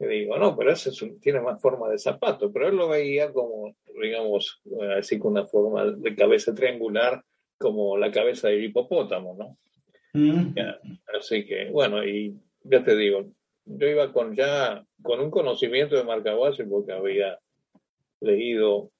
[0.00, 2.88] Y digo, no, pero ese es un- tiene más forma de zapato, pero él lo
[2.88, 7.22] veía como, digamos, eh, así con una forma de cabeza triangular,
[7.58, 9.58] como la cabeza del hipopótamo, ¿no?
[10.14, 10.54] Mm.
[10.56, 10.78] Ya,
[11.18, 12.34] Así que, bueno, y
[12.64, 13.26] ya te digo,
[13.66, 17.38] yo iba con ya, con un conocimiento de Marcahuasi porque había
[18.20, 18.90] leído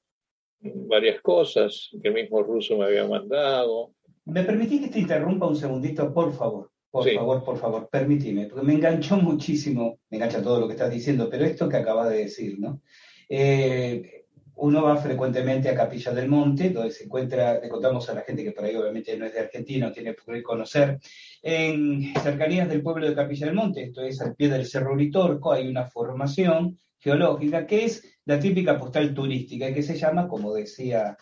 [0.61, 3.93] varias cosas que el mismo ruso me había mandado.
[4.27, 6.71] ¿Me permitís que te interrumpa un segundito, por favor?
[6.91, 7.15] Por Sí.
[7.15, 11.29] favor, por favor, permíteme, porque me enganchó muchísimo, me engancha todo lo que estás diciendo,
[11.31, 12.81] pero esto que acabas de decir, ¿no?
[13.29, 14.25] Eh,
[14.57, 18.45] uno va frecuentemente a Capilla del Monte, donde se encuentra, le contamos a la gente
[18.45, 20.99] que por ahí obviamente no es de Argentina, no tiene por qué conocer,
[21.43, 25.53] en cercanías del pueblo de Capilla del Monte, esto es al pie del Cerro Uritorco,
[25.53, 30.53] hay una formación geológica que es la típica postal turística y que se llama, como
[30.53, 31.17] decía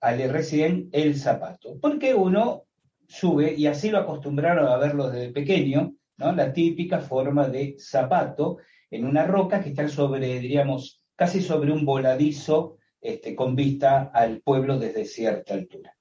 [0.00, 1.76] Ale recién, el zapato.
[1.80, 2.64] Porque uno
[3.08, 8.58] sube, y así lo acostumbraron a verlo desde pequeño, la típica forma de zapato
[8.90, 14.40] en una roca que está sobre, diríamos, casi sobre un voladizo este, con vista al
[14.40, 15.96] pueblo desde cierta altura.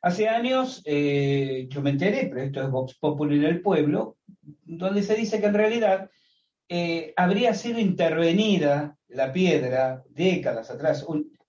[0.00, 4.16] Hace años eh, yo me enteré, pero esto es Vox Populi en el pueblo,
[4.64, 6.10] donde se dice que en realidad
[6.68, 11.06] eh, habría sido intervenida la piedra décadas atrás.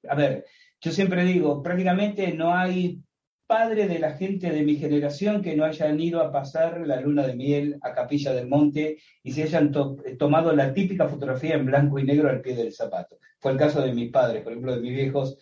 [0.07, 0.45] A ver,
[0.81, 3.01] yo siempre digo, prácticamente no hay
[3.47, 7.27] padre de la gente de mi generación que no hayan ido a pasar la luna
[7.27, 11.65] de miel a Capilla del Monte y se hayan to- tomado la típica fotografía en
[11.65, 13.17] blanco y negro al pie del zapato.
[13.39, 15.37] Fue el caso de mis padres, por ejemplo, de mis viejos,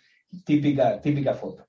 [0.46, 1.68] típica, típica foto.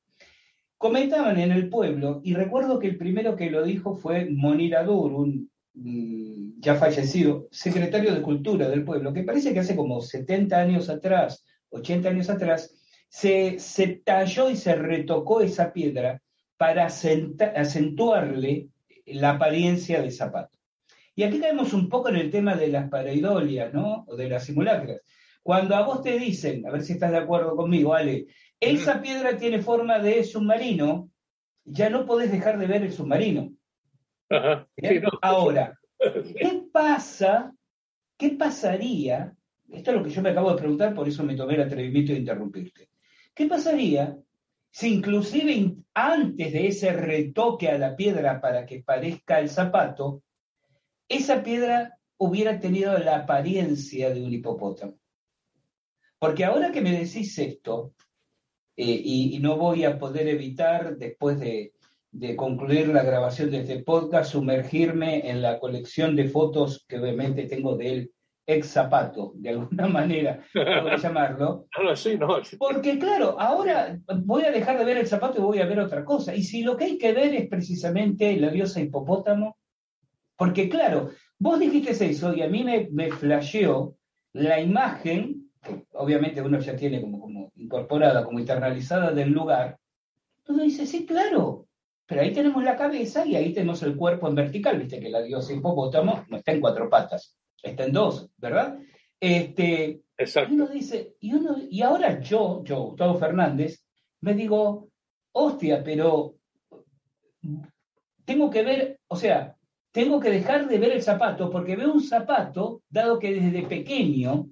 [0.78, 5.48] comentaban en el pueblo, y recuerdo que el primero que lo dijo fue Moniradur, un
[6.58, 11.44] ya fallecido, secretario de Cultura del pueblo, que parece que hace como 70 años atrás,
[11.70, 12.74] 80 años atrás,
[13.12, 16.22] se, se talló y se retocó esa piedra
[16.56, 18.68] para acentuarle
[19.04, 20.56] la apariencia de zapato.
[21.14, 24.04] Y aquí caemos un poco en el tema de las pareidolias, ¿no?
[24.08, 25.02] O de las simulacras.
[25.42, 29.36] Cuando a vos te dicen, a ver si estás de acuerdo conmigo, Ale, esa piedra
[29.36, 31.10] tiene forma de submarino,
[31.64, 33.52] ya no podés dejar de ver el submarino.
[35.20, 37.52] Ahora, ¿qué pasa?
[38.16, 39.34] ¿Qué pasaría?
[39.68, 42.12] Esto es lo que yo me acabo de preguntar, por eso me tomé el atrevimiento
[42.12, 42.91] de interrumpirte.
[43.34, 44.18] ¿Qué pasaría
[44.70, 50.22] si inclusive antes de ese retoque a la piedra para que parezca el zapato,
[51.08, 54.98] esa piedra hubiera tenido la apariencia de un hipopótamo?
[56.18, 57.94] Porque ahora que me decís esto,
[58.76, 61.74] eh, y, no voy a poder evitar, después de,
[62.36, 67.76] concluir la grabación de este podcast, sumergirme en la colección de fotos que obviamente tengo
[67.76, 68.12] del
[68.46, 71.66] ex zapato, de alguna manera, a llamarlo.
[71.82, 72.38] No, sí, no.
[72.58, 76.04] Porque claro, ahora voy a dejar de ver el zapato y voy a ver otra
[76.04, 76.34] cosa.
[76.34, 79.56] Y si lo que hay que ver es precisamente la diosa hipopótamo,
[80.36, 83.96] porque claro, vos dijiste eso y a mí me, me flasheó
[84.32, 89.78] la imagen que obviamente uno ya tiene como, como incorporada, como internalizada del lugar,
[90.48, 91.68] uno dice, sí, claro,
[92.06, 95.22] pero ahí tenemos la cabeza y ahí tenemos el cuerpo en vertical, viste que la
[95.22, 98.78] diosa hipopótamo no está en cuatro patas, está en dos, ¿verdad?
[99.20, 100.52] Este, Exacto.
[100.52, 103.84] Y uno dice, y, uno, y ahora yo, yo, Gustavo Fernández,
[104.20, 104.88] me digo,
[105.32, 106.36] hostia, pero
[108.24, 109.56] tengo que ver, o sea,
[109.90, 114.48] tengo que dejar de ver el zapato porque veo un zapato, dado que desde pequeño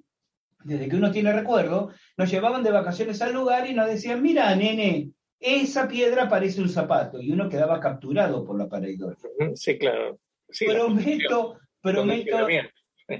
[0.63, 4.53] desde que uno tiene recuerdo, nos llevaban de vacaciones al lugar y nos decían, mira,
[4.55, 9.17] nene, esa piedra parece un zapato, y uno quedaba capturado por la pareidora.
[9.55, 10.19] Sí, claro.
[10.67, 12.47] prometo, prometo,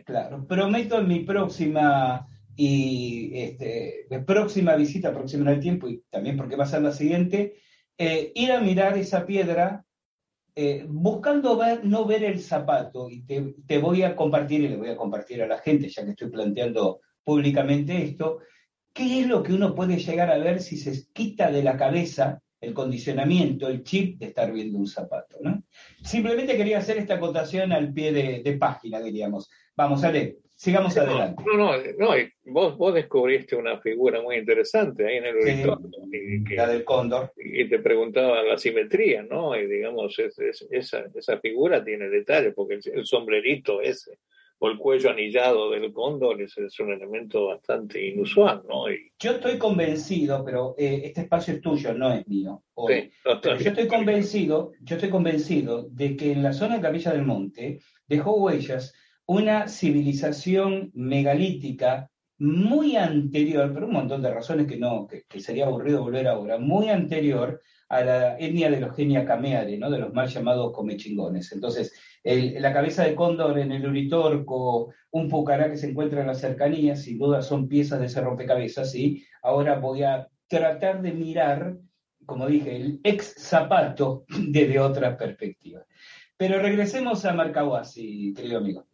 [0.06, 6.56] claro, prometo en mi próxima y este, próxima visita, próxima el tiempo, y también porque
[6.56, 7.56] va a ser la siguiente,
[7.98, 9.86] eh, ir a mirar esa piedra
[10.54, 14.90] eh, buscando ver, no ver el zapato, y te, voy a compartir, y le voy
[14.90, 18.40] a compartir a la gente, ya que estoy planteando públicamente esto,
[18.94, 22.42] ¿qué es lo que uno puede llegar a ver si se quita de la cabeza
[22.60, 25.38] el condicionamiento, el chip de estar viendo un zapato?
[25.42, 25.64] ¿no?
[26.04, 29.50] Simplemente quería hacer esta acotación al pie de, página, diríamos.
[29.76, 31.44] Vamos, Ale, sigamos adelante.
[31.46, 32.10] No, no, no,
[32.46, 37.34] vos, vos descubriste una figura muy interesante ahí en el sí, la del cóndor.
[37.38, 39.56] Y te preguntaba la simetría, ¿no?
[39.56, 44.18] Y digamos, esa, esa figura tiene detalles, porque el sombrerito ese
[44.64, 48.86] o el cuello anillado del cóndor es, es un elemento bastante inusual, ¿no?
[49.18, 52.64] Yo estoy convencido, pero eh, este espacio es tuyo, no es mío.
[52.78, 57.80] yo estoy convencido, yo estoy convencido de que en la zona de Capilla del Monte
[58.08, 58.94] dejó huellas
[59.32, 66.02] una civilización megalítica muy anterior, por un montón de razones que no, que, sería aburrido
[66.02, 69.90] volver ahora, muy anterior a la etnia de los genia cameare, ¿no?
[69.90, 71.50] de los mal llamados comechingones.
[71.54, 71.94] Entonces,
[72.26, 77.02] la cabeza de cóndor en el Uritorco, un pucará que se encuentra en las cercanías,
[77.04, 81.78] sin duda son piezas de ese rompecabezas, y ahora voy a tratar de mirar,
[82.26, 85.86] como dije, el ex zapato desde otra perspectiva.
[86.36, 88.91] Pero regresemos a Marcahuasi, querido amigo.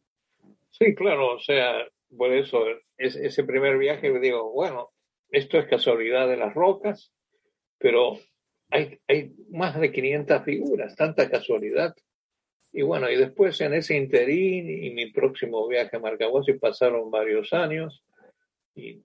[0.80, 2.65] Sí, claro, o sea, por eso
[2.97, 4.91] ese primer viaje digo, bueno,
[5.30, 7.11] esto es casualidad de las rocas,
[7.80, 8.19] pero
[8.69, 11.95] hay, hay más de 500 figuras, tanta casualidad.
[12.71, 17.53] Y bueno, y después en ese interín y mi próximo viaje a Marcahuasi pasaron varios
[17.53, 18.03] años
[18.75, 19.01] y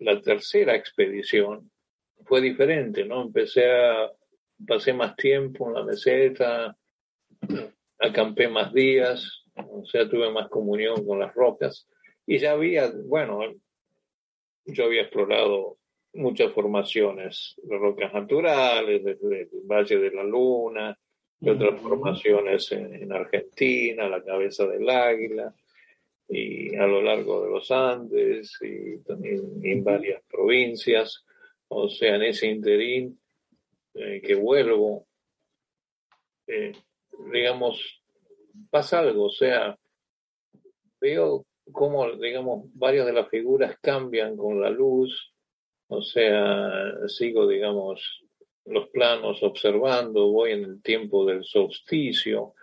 [0.00, 1.70] la, tercera expedición
[2.24, 3.22] fue diferente, ¿no?
[3.22, 4.10] Empecé a,
[4.66, 6.76] pasé más tiempo en la meseta,
[7.98, 11.88] acampé más días, o sea, tuve más comunión con las rocas.
[12.26, 13.40] Y ya había, bueno,
[14.64, 15.78] yo había explorado
[16.14, 20.98] muchas formaciones de rocas naturales, desde el Valle de la Luna,
[21.40, 25.54] y otras formaciones en, Argentina, la cabeza del águila,
[26.28, 31.24] y a lo largo de los Andes y también en varias provincias.
[31.68, 33.18] O sea, en ese interín
[33.94, 35.06] eh, que vuelvo,
[36.46, 36.72] eh,
[37.30, 38.02] digamos,
[38.70, 39.76] pasa algo, o sea,
[41.00, 45.32] veo cómo, digamos, varias de las figuras cambian con la luz,
[45.88, 48.24] o sea, sigo, digamos,
[48.66, 52.54] los planos observando, voy en el tiempo del solsticio,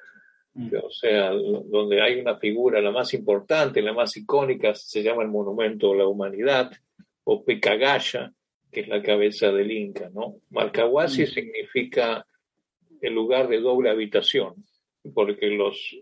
[0.54, 0.70] mm.
[0.84, 5.30] o sea, donde hay una figura, la más importante, la más icónica, se llama el
[5.30, 6.72] Monumento a la Humanidad,
[7.24, 8.34] o Picagaya,
[8.72, 10.38] que es la cabeza del Inca, ¿no?
[10.50, 12.26] Marcahuasi significa
[13.02, 14.56] el lugar de doble habitación,
[15.14, 15.96] porque los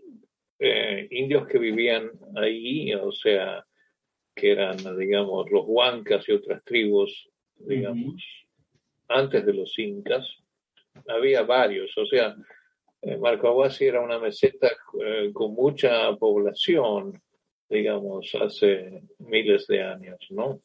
[0.58, 3.64] eh, indios que vivían ahí, o sea,
[4.34, 8.22] que eran, digamos, los huancas y otras tribus, digamos,
[9.08, 10.26] antes de los incas,
[11.06, 12.36] había varios, o sea,
[13.02, 14.70] eh, Marcahuasi era una meseta
[15.02, 17.20] eh, con mucha población,
[17.68, 20.60] digamos, hace miles de años, ¿no?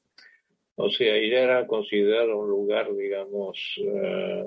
[0.76, 4.44] O sea, ya era considerado un lugar, digamos, eh,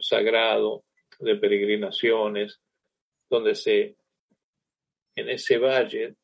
[0.00, 0.84] sagrado
[1.22, 2.60] de peregrinaciones,
[3.30, 3.96] donde se,
[5.14, 6.16] en ese valle,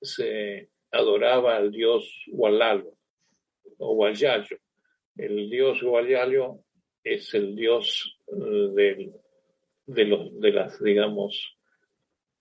[0.00, 2.96] se adoraba al dios Hualalo
[3.78, 4.58] o Huayayo.
[5.16, 6.60] El dios Huayayo
[7.02, 9.12] es el dios del
[9.86, 11.56] de, los, de las, digamos,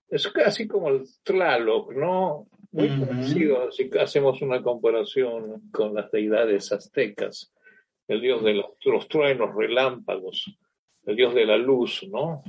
[0.09, 2.47] es casi como el Tlaloc, ¿no?
[2.71, 7.53] Muy parecido, si hacemos una comparación con las deidades aztecas,
[8.07, 10.57] el dios de los, truenos, relámpagos,
[11.05, 12.43] el dios de la luz, ¿no?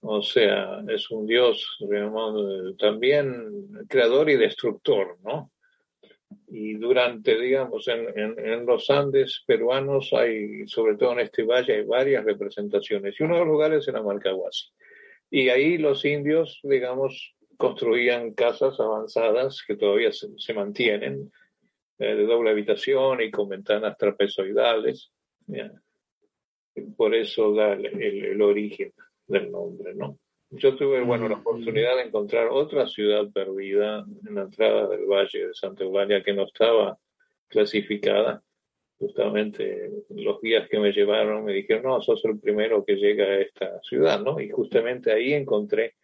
[0.00, 5.50] O sea, es un dios digamos, también creador y destructor, ¿no?
[6.48, 12.24] Y durante, digamos, en, los Andes peruanos hay, sobre todo en este valle, hay varias
[12.24, 13.18] representaciones.
[13.18, 14.68] Y uno de los lugares era Malcahuasi.
[15.30, 21.32] Y ahí los indios, digamos, construían casas avanzadas que todavía se, mantienen,
[21.98, 25.12] eh, de doble habitación y con ventanas trapezoidales.
[26.96, 28.92] Por eso da el, el, origen
[29.26, 30.18] del nombre, ¿no?
[30.50, 35.48] Yo tuve, bueno, la oportunidad de encontrar otra ciudad perdida en la entrada del Valle
[35.48, 36.98] de Santa Eulalia que no estaba
[37.48, 38.42] clasificada.
[38.98, 43.40] Justamente los guías que me llevaron me dijeron, no, sos el primero que llega a
[43.40, 44.40] esta ciudad, ¿no?
[44.40, 45.94] Y justamente ahí encontré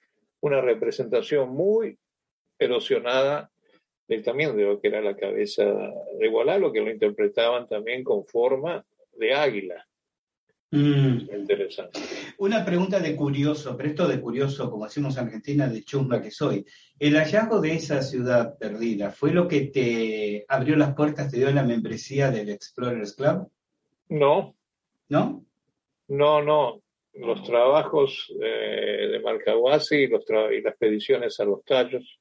[0.40, 1.96] una representación muy
[2.58, 3.50] erosionada
[4.08, 8.26] de, también de lo que era la cabeza de lo que lo interpretaban también con
[8.26, 9.86] forma de águila.
[10.72, 11.28] Mm.
[11.34, 11.98] Interesante.
[12.38, 16.30] Una pregunta de curioso, pero esto de curioso, como decimos en Argentina, de chumba que
[16.30, 16.64] soy.
[16.98, 21.50] ¿El hallazgo de esa ciudad perdida fue lo que te abrió las puertas, te dio
[21.50, 23.50] la membresía del Explorers Club?
[24.10, 24.54] No.
[25.08, 25.44] ¿No?
[26.08, 26.82] No, no.
[27.14, 32.20] Los trabajos eh, de Marcahuasi y, los y las expediciones a los tallos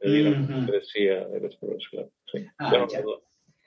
[0.00, 2.10] me dieron la membresía del Explorers Club.
[2.32, 2.44] Sí.
[2.58, 2.86] Ah,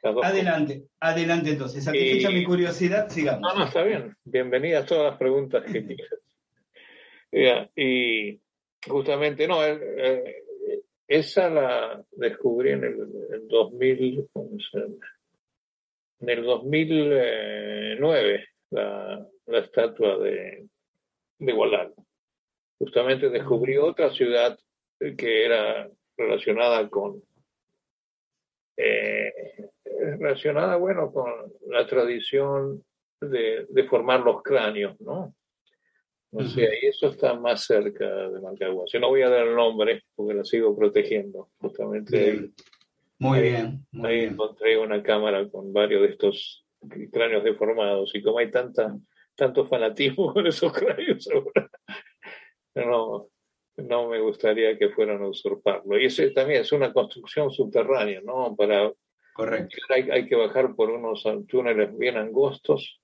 [0.01, 1.83] Adelante, adelante entonces.
[1.83, 3.41] Satisfecha mi curiosidad, sigamos.
[3.41, 4.15] No, no, está bien.
[4.23, 5.85] Bienvenidas todas las preguntas que
[7.31, 7.69] quieras.
[7.75, 8.39] y
[8.87, 10.43] justamente, no, eh, eh,
[11.07, 14.29] esa la descubrí en el, 2000,
[16.21, 20.65] en el 2009, la, la estatua de,
[21.39, 21.93] de
[22.77, 24.57] Justamente descubrí otra ciudad
[25.17, 27.21] que era relacionada con
[28.81, 29.33] eh,
[30.17, 31.29] relacionada, bueno, con
[31.67, 32.83] la tradición
[33.19, 35.35] de, de formar los cráneos, ¿no?
[36.31, 38.85] O sea, y eso está más cerca de Mancagua.
[38.91, 41.49] Yo no voy a dar el nombre porque la sigo protegiendo.
[41.57, 42.51] Justamente
[43.17, 43.85] Muy bien.
[44.03, 46.65] ahí encontré una cámara con varios de estos
[47.11, 48.95] cráneos deformados y como hay tanta,
[49.35, 51.69] tanto fanatismo con esos cráneos ahora,
[52.75, 53.29] no,
[53.83, 55.99] no me gustaría que fueran a usurparlo.
[55.99, 58.55] Y ese también es una construcción subterránea, ¿no?
[58.55, 58.91] Para
[59.39, 59.77] Correcto.
[59.87, 62.99] Hay, que bajar por unos túneles bien angostos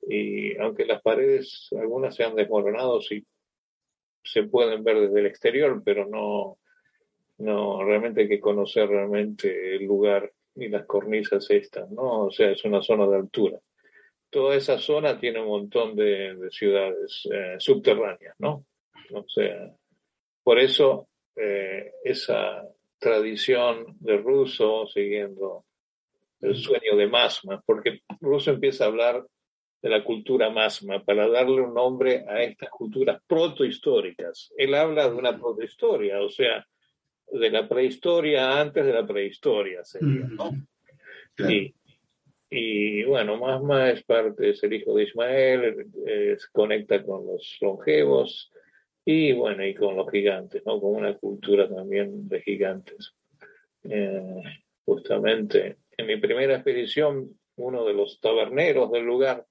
[0.00, 3.26] y aunque las paredes, algunas se han desmoronado, sí
[4.22, 6.58] se pueden ver desde el exterior, pero no,
[7.38, 12.26] no, realmente hay que conocer realmente el lugar y las cornisas estas, ¿no?
[12.26, 13.58] O sea, es una zona de altura.
[14.30, 18.64] Toda esa zona tiene un montón de, ciudades eh, subterráneas, ¿no?
[19.12, 19.74] O sea,
[20.46, 22.62] por eso eh, esa
[23.00, 25.64] tradición de Russo, siguiendo
[26.40, 29.26] el sueño de Masma, porque Russo empieza a hablar
[29.82, 34.52] de la cultura Masma para darle un nombre a estas culturas protohistóricas.
[34.56, 36.64] Él habla de una protohistoria, o sea,
[37.26, 40.52] de la prehistoria antes de la prehistoria, sería, ¿no?
[42.48, 45.86] Y, bueno, Masma es parte, es el hijo de Ismael,
[46.38, 48.52] se conecta con los longevos,
[49.08, 50.80] y bueno, y con los gigantes, ¿no?
[50.80, 53.14] Con una cultura también de gigantes.
[53.84, 54.42] Eh,
[54.84, 59.46] justamente en mi primera expedición, uno de los taberneros del lugar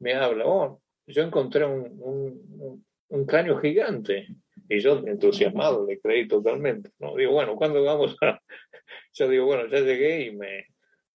[0.00, 4.28] me habla, oh, yo encontré un, un, cráneo gigante.
[4.66, 6.90] Y yo, entusiasmado, le creí totalmente.
[6.98, 7.14] ¿no?
[7.16, 8.40] Digo, bueno, ¿cuándo vamos a...?
[9.12, 10.66] Yo digo, bueno, ya llegué y me...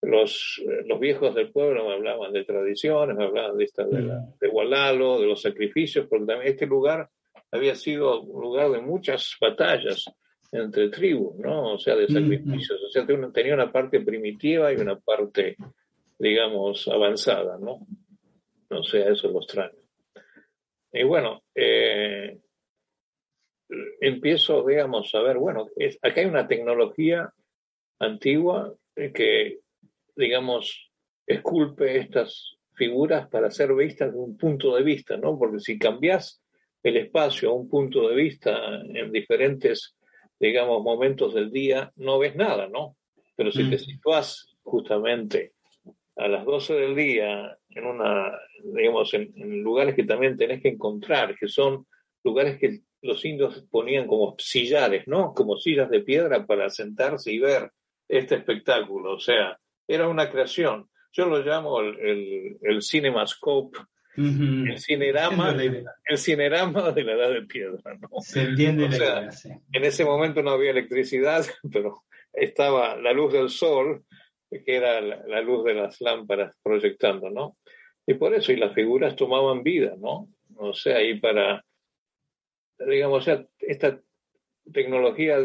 [0.02, 4.26] Los, los viejos del pueblo me hablaban de tradiciones, me hablaban de, esta, de, la,
[4.40, 7.08] de Gualalo, de los sacrificios, porque también este lugar
[7.52, 10.06] había sido lugar de muchas batallas
[10.52, 11.74] entre tribus, ¿no?
[11.74, 12.82] O sea, de sacrificios.
[12.84, 15.56] O sea, tenía una parte primitiva y una parte
[16.22, 17.80] digamos, avanzada, ¿no?
[18.70, 19.80] O sea, eso lo extraño.
[20.94, 22.40] Y bueno, eh,
[24.00, 27.34] empiezo, digamos, a ver, bueno, es, acá hay una tecnología
[27.98, 29.62] antigua que,
[30.16, 30.92] digamos,
[31.26, 35.40] esculpe estas figuras para ser vistas de un punto de vista, ¿no?
[35.40, 36.41] Porque si cambias
[36.84, 39.96] el espacio a un punto de vista en diferentes,
[40.40, 42.98] digamos, momentos del día, no ves nada, ¿no?
[43.36, 43.80] Pero si te mm.
[43.80, 45.54] situas justamente
[46.18, 48.32] a las 12 del día en una,
[48.64, 49.32] digamos, en,
[49.64, 51.88] lugares que también tenés que encontrar, que son
[52.24, 55.34] lugares que los indios ponían como sillares, ¿no?
[55.34, 57.72] Como sillas de piedra para sentarse y ver
[58.08, 59.14] este espectáculo.
[59.14, 59.58] O sea,
[59.88, 60.88] era una creación.
[61.12, 63.80] Yo lo llamo el, el, cinemascope,
[64.16, 65.56] el cinerama,
[66.06, 68.10] el cinerama de la edad de piedra, ¿no?
[68.20, 68.90] Se entiende
[69.72, 72.04] En ese momento no había electricidad, pero
[72.34, 74.04] estaba la luz del sol,
[74.50, 77.58] que era la, luz de las lámparas proyectando, ¿no?
[78.06, 80.28] Y por eso, y las figuras tomaban vida, ¿no?
[80.58, 81.64] O sea, y para,
[82.80, 83.28] digamos,
[83.60, 84.02] esta
[84.74, 85.38] tecnología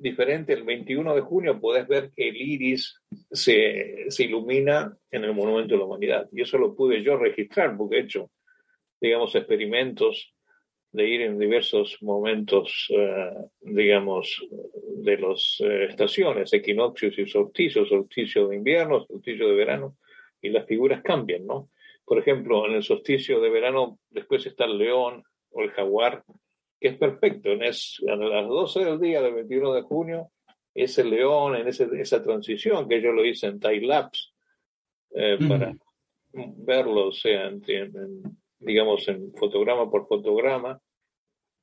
[0.00, 5.34] diferente, el 21 de junio podés ver que el iris se, se, ilumina en el
[5.34, 6.28] Monumento de la Humanidad.
[6.32, 8.30] Y eso lo pude yo registrar porque he hecho,
[9.00, 10.34] digamos, experimentos
[10.92, 13.30] de ir en diversos momentos, eh,
[13.60, 14.44] digamos,
[14.96, 19.96] de las eh, estaciones, equinoccios y solsticios, solsticio de invierno, solsticio de verano,
[20.42, 21.70] y las figuras cambian, ¿no?
[22.04, 26.24] Por ejemplo, en el solsticio de verano después está el león o el jaguar,
[26.80, 27.50] que es perfecto.
[27.50, 30.30] En es, a las 12 del día del 21 de junio
[30.74, 34.28] es el león en ese, esa transición que yo lo hice en time lapse
[35.14, 35.74] eh, para
[36.32, 38.22] verlo, o sea, en,
[38.58, 40.80] digamos, en fotograma por fotograma.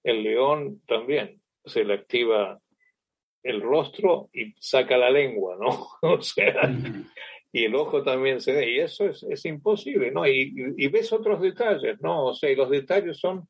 [0.03, 2.59] El león también se le activa
[3.43, 5.87] el rostro y saca la lengua, ¿no?
[6.01, 6.69] o sea,
[7.51, 10.27] y el ojo también se ve, y eso es, es imposible, ¿no?
[10.27, 12.25] Y, y, ves otros detalles, ¿no?
[12.25, 13.47] O sea, los detalles son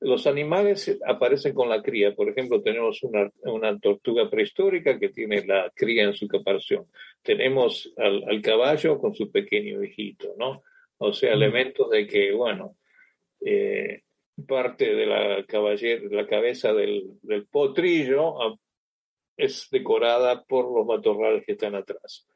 [0.00, 2.14] los animales aparecen con la cría.
[2.14, 6.86] Por ejemplo, tenemos una, una tortuga prehistórica que tiene la cría en su caparazón.
[7.22, 10.62] Tenemos al, caballo con su pequeño hijito, ¿no?
[10.98, 12.76] O sea, elementos de que, bueno,
[13.44, 14.02] eh,
[14.46, 18.56] parte de la, la cabeza del, del potrillo ah,
[19.36, 22.27] es decorada por los matorrales que están atrás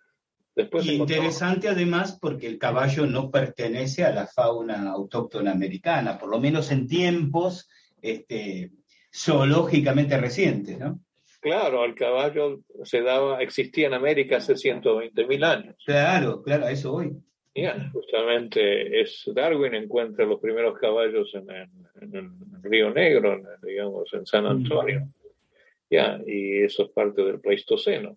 [0.55, 6.71] interesante además porque el caballo no pertenece a la fauna autóctona americana, por lo menos
[6.71, 7.69] en tiempos
[8.01, 8.71] este,
[9.15, 11.01] zoológicamente recientes, ¿no?
[11.41, 15.75] Claro, el caballo se daba, existía en América hace 120 mil años.
[15.85, 17.17] Claro, claro, eso voy.
[17.93, 21.51] justamente es Darwin encuentra los primeros caballos en,
[22.15, 22.31] el
[22.63, 25.09] Río Negro, digamos, en San Antonio.
[25.91, 28.17] Ya, y eso es parte del Pleistoceno.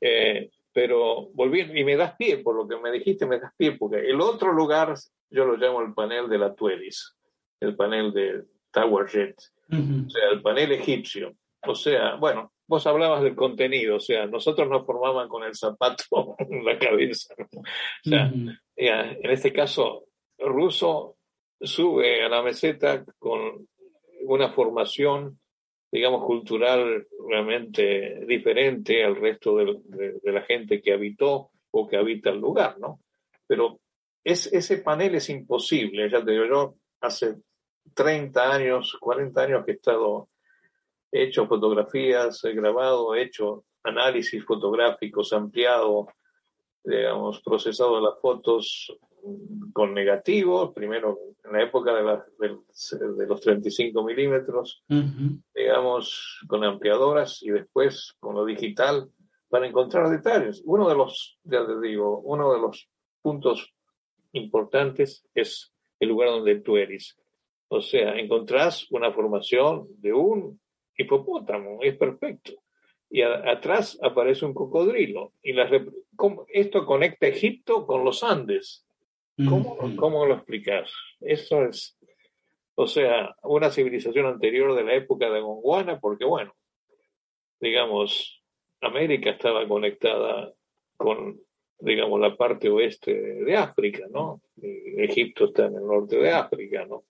[0.00, 3.72] Eh, pero volviendo, y me das pie, por lo que me dijiste, me das pie,
[3.72, 4.94] porque el otro lugar
[5.30, 7.16] yo lo llamo el panel de la Tuelis,
[7.60, 9.36] el panel de Tower Jet,
[9.68, 11.34] o sea, el panel egipcio.
[11.66, 16.36] O sea, bueno, vos hablabas del contenido, o sea, nosotros nos formaban con el zapato
[16.38, 17.34] en la cabeza.
[17.38, 18.32] O sea,
[18.76, 20.04] en este caso,
[20.38, 21.16] Russo
[21.60, 23.66] sube a la meseta con
[24.22, 25.39] una formación
[25.90, 32.38] digamos, cultural realmente diferente al resto de, la gente que habitó o que habita el
[32.38, 33.00] lugar, ¿no?
[33.46, 33.80] Pero
[34.22, 37.36] es, ese panel es imposible, ya te digo, yo hace
[37.94, 40.28] 30 años, 40 años que he estado,
[41.10, 46.06] he hecho fotografías, he grabado, he hecho análisis fotográficos ampliado,
[46.84, 48.96] digamos, procesado las fotos
[49.72, 54.84] con negativos, primero en la época de, de, los 35 milímetros,
[55.54, 59.10] digamos, con ampliadoras y después con lo digital
[59.48, 60.62] para encontrar detalles.
[60.64, 62.88] Uno de los, ya te digo, uno de los
[63.20, 63.74] puntos
[64.32, 67.18] importantes es el lugar donde tú eres.
[67.68, 70.60] O sea, encontrás una formación de un
[70.96, 72.52] hipopótamo, es perfecto.
[73.08, 75.32] Y atrás aparece un cocodrilo.
[75.42, 75.52] Y
[76.48, 78.86] esto conecta Egipto con los Andes.
[79.48, 80.90] ¿Cómo, lo explicas?
[81.20, 81.98] Eso es,
[82.74, 86.54] o sea, una civilización anterior de la época de Gondwana, porque bueno,
[87.60, 88.42] digamos,
[88.80, 90.52] América estaba conectada
[90.96, 91.40] con,
[91.78, 94.42] digamos, la parte oeste de África, ¿no?
[94.60, 97.04] Egipto está en el norte de África, ¿no?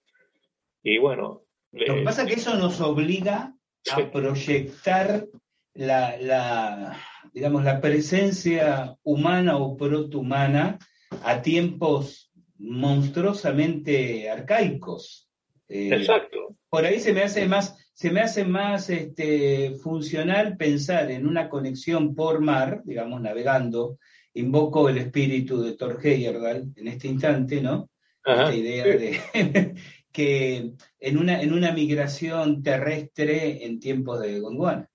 [0.82, 1.42] Y bueno.
[1.72, 3.54] Lo que pasa es que eso nos obliga
[3.92, 5.26] a proyectar
[5.74, 6.96] la, la,
[7.32, 10.78] digamos, la presencia humana o protohumana
[11.22, 15.28] a tiempos monstruosamente arcaicos.
[15.68, 16.56] Eh, Exacto.
[16.68, 21.48] Por ahí se me hace más, se me hace más este, funcional pensar en una
[21.48, 23.98] conexión por mar, digamos, navegando,
[24.34, 27.90] invoco el espíritu de Thor Heyerdahl en este instante, ¿no?
[28.24, 28.90] Ajá, Esta idea sí.
[28.98, 29.74] de
[30.12, 34.89] que en una, en una migración terrestre en tiempos de Gondwana.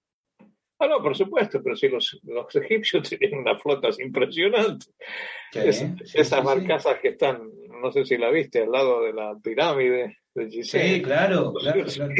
[0.79, 4.93] Ah, no, por supuesto, pero si los, los egipcios tenían unas flotas impresionantes.
[5.51, 7.49] Sí, Es- sí, esas sí, barcazas que están,
[7.81, 10.95] no sé si la viste, al lado de la pirámide de Gizeh.
[10.97, 12.13] Sí, claro, claro, claro.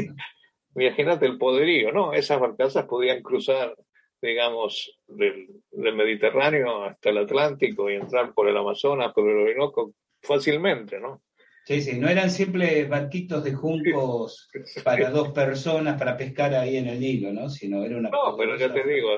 [0.77, 2.13] Imagínate el poderío, ¿no?
[2.13, 3.75] Esas barcazas podían cruzar,
[4.21, 9.93] digamos, del, del Mediterráneo hasta el Atlántico y entrar por el Amazonas, por el Orinoco,
[10.21, 11.21] fácilmente, ¿no?
[11.65, 14.47] Sí, sí, no eran simples barquitos de juncos
[14.83, 17.49] para dos personas para pescar ahí en el Nilo, ¿no?
[17.49, 19.09] Sino era una No, pero ya te digo,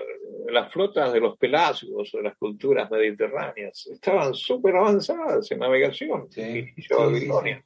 [0.50, 6.28] las flotas de los pelasgos o de las culturas mediterráneas estaban súper avanzadas en navegación
[6.30, 7.64] Sí, y sí, Babilonia.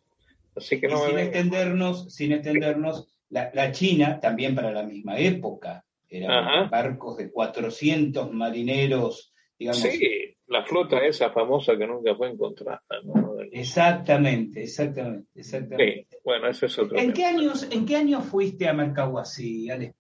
[0.56, 5.86] Así que no sin extendernos, sin extendernos, la, la China también para la misma época.
[6.10, 6.70] Eran Ajá.
[6.70, 9.82] barcos de 400 marineros, digamos.
[9.82, 12.82] Sí, la flota esa famosa que nunca fue encontrada.
[13.06, 13.31] ¿no?
[13.52, 16.08] Exactamente, exactamente, exactamente.
[16.10, 17.14] Sí, bueno, ese es otro ¿En tema.
[17.14, 19.96] qué años, en qué años fuiste a Marcahuasi, Ale?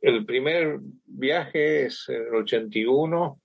[0.00, 3.40] El primer viaje es en el 81,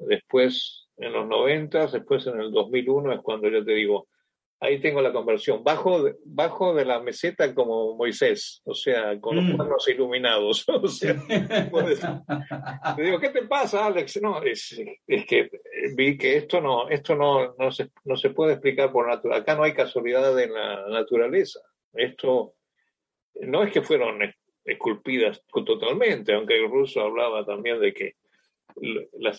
[0.00, 4.08] después en los 90, después en el 2001 es cuando yo te digo,
[4.60, 5.62] ahí tengo la conversión.
[5.62, 9.56] Bajo de, bajo de la meseta como Moisés, o sea, con los Mm.
[9.56, 10.64] cuernos iluminados.
[10.68, 11.14] O sea,
[12.96, 14.20] te digo, ¿qué te pasa, Alex?
[14.22, 15.50] No, es, es que
[15.96, 19.42] vi que esto no, esto no, no, se, no se puede explicar por naturaleza.
[19.42, 21.60] Acá no hay casualidad en la naturaleza.
[21.92, 22.54] Esto
[23.40, 28.14] no es que fueron es- esculpidas totalmente, aunque el ruso hablaba también de que
[29.18, 29.36] la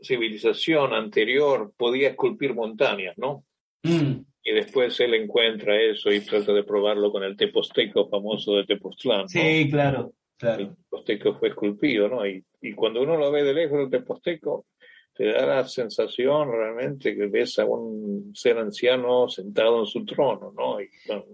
[0.00, 3.44] civilización anterior podía esculpir montañas, ¿no?
[3.82, 8.64] Mm, Y después él encuentra eso y trata de probarlo con el teposteco famoso de
[8.64, 9.28] Tepoztlán, ¿no?
[9.28, 10.76] sí, claro, El claro.
[10.76, 12.26] teposteco fue esculpido, ¿no?
[12.26, 14.66] Y, y cuando uno lo ve de lejos, el teposteco,
[15.14, 20.52] te da la sensación realmente que ves a un ser anciano sentado en su trono,
[20.54, 20.80] ¿no?
[20.80, 21.24] Y no,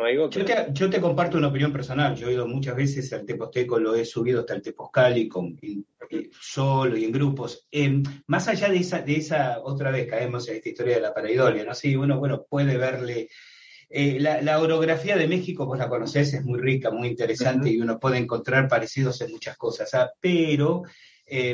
[0.00, 0.40] no hay, no hay otro.
[0.40, 2.14] Yo te, yo te comparto una opinión personal.
[2.16, 5.84] Yo he ido muchas veces al Teposteco, lo he subido hasta el Tepozcali con, y-
[6.10, 7.68] y solo y en grupos.
[7.70, 11.14] Eh, más allá de esa, de esa, otra vez caemos en esta historia de la
[11.14, 11.74] pareidolia, ¿no?
[11.74, 13.28] Sí, uno, bueno, puede verle.
[13.88, 17.80] eh, la, la orografía de México, vos la conocés, es muy rica, muy interesante y
[17.80, 19.92] uno puede encontrar parecidos en muchas cosas.
[19.94, 20.10] ¿ah?
[20.20, 20.82] Pero
[21.26, 21.52] eh,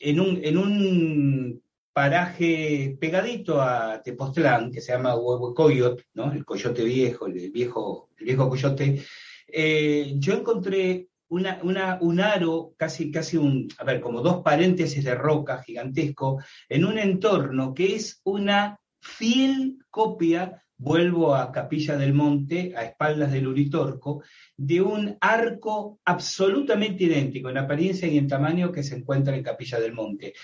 [0.00, 1.62] en, un, en un
[1.96, 6.30] paraje pegadito a Tepoztlán, que se llama Huehuecoyot, ¿no?
[6.30, 9.02] el coyote viejo, el viejo, el viejo coyote,
[9.48, 15.02] eh, yo encontré una, una- un aro, casi, casi un, a ver, como dos paréntesis
[15.04, 16.38] de roca gigantesco,
[16.68, 23.32] en un entorno que es una fiel copia, vuelvo a Capilla del Monte, a espaldas
[23.32, 24.22] del Uritorco,
[24.54, 29.80] de un arco absolutamente idéntico en apariencia y en tamaño que se encuentra en Capilla
[29.80, 30.34] del Monte.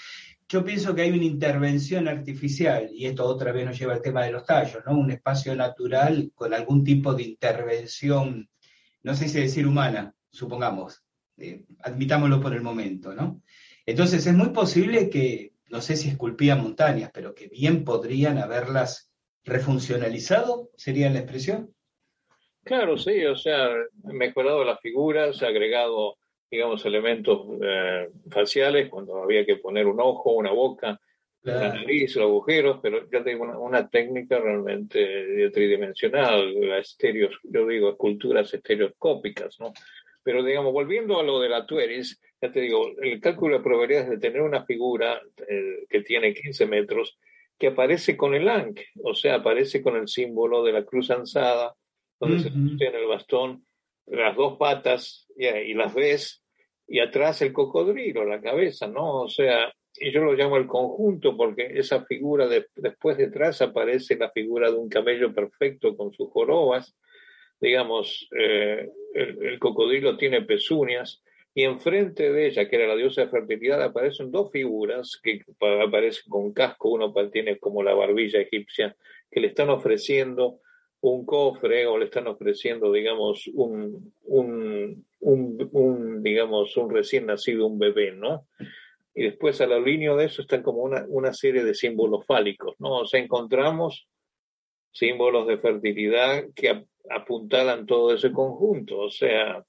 [0.52, 4.22] Yo pienso que hay una intervención artificial, y esto otra vez nos lleva al tema
[4.22, 4.92] de los tallos, ¿no?
[4.92, 8.50] Un espacio natural con algún tipo de intervención,
[9.02, 11.02] no sé si decir humana, supongamos,
[11.38, 13.40] eh, admitámoslo por el momento, ¿no?
[13.86, 19.10] Entonces es muy posible que, no sé si esculpían montañas, pero que bien podrían haberlas
[19.44, 21.74] refuncionalizado, sería la expresión.
[22.62, 23.70] Claro, sí, o sea,
[24.02, 26.18] mejorado las figuras, agregado,
[26.52, 31.00] digamos, elementos eh, faciales cuando había que poner un ojo, una boca,
[31.44, 37.66] la nariz, los agujeros, pero ya tengo una, una técnica realmente tridimensional, la estereo, yo
[37.66, 39.72] digo, esculturas estereoscópicas, ¿no?
[40.22, 44.10] Pero digamos, volviendo a lo de la Tueris, ya te digo, el cálculo de probabilidades
[44.10, 47.18] de tener una figura eh, que tiene 15 metros,
[47.58, 51.74] que aparece con el ankh, o sea, aparece con el símbolo de la cruz ansada,
[52.20, 52.68] donde se Ujú.
[52.68, 53.66] sostiene el bastón,
[54.06, 56.41] las dos patas, y, y las ves,
[56.86, 59.22] y atrás el cocodrilo, la cabeza, ¿no?
[59.22, 64.16] O sea, y yo lo llamo el conjunto porque esa figura, de, después detrás aparece
[64.16, 66.96] la figura de un camello perfecto con sus jorobas,
[67.60, 71.22] digamos, eh, el, el cocodrilo tiene pezuñas,
[71.54, 75.82] y enfrente de ella, que era la diosa de fertilidad, aparecen dos figuras que pa-
[75.82, 78.96] aparecen con casco, uno tiene como la barbilla egipcia,
[79.30, 80.60] que le están ofreciendo
[81.02, 87.66] un cofre o le están ofreciendo, digamos, un, un, un, un, digamos, un recién nacido,
[87.66, 88.46] un bebé, ¿no?
[89.14, 92.74] Y después a la línea de eso están como una, una serie de símbolos fálicos,
[92.78, 92.98] ¿no?
[93.00, 94.08] O sea, encontramos
[94.90, 98.98] símbolos de fertilidad que ap- apuntalan todo ese conjunto.
[98.98, 99.64] O sea,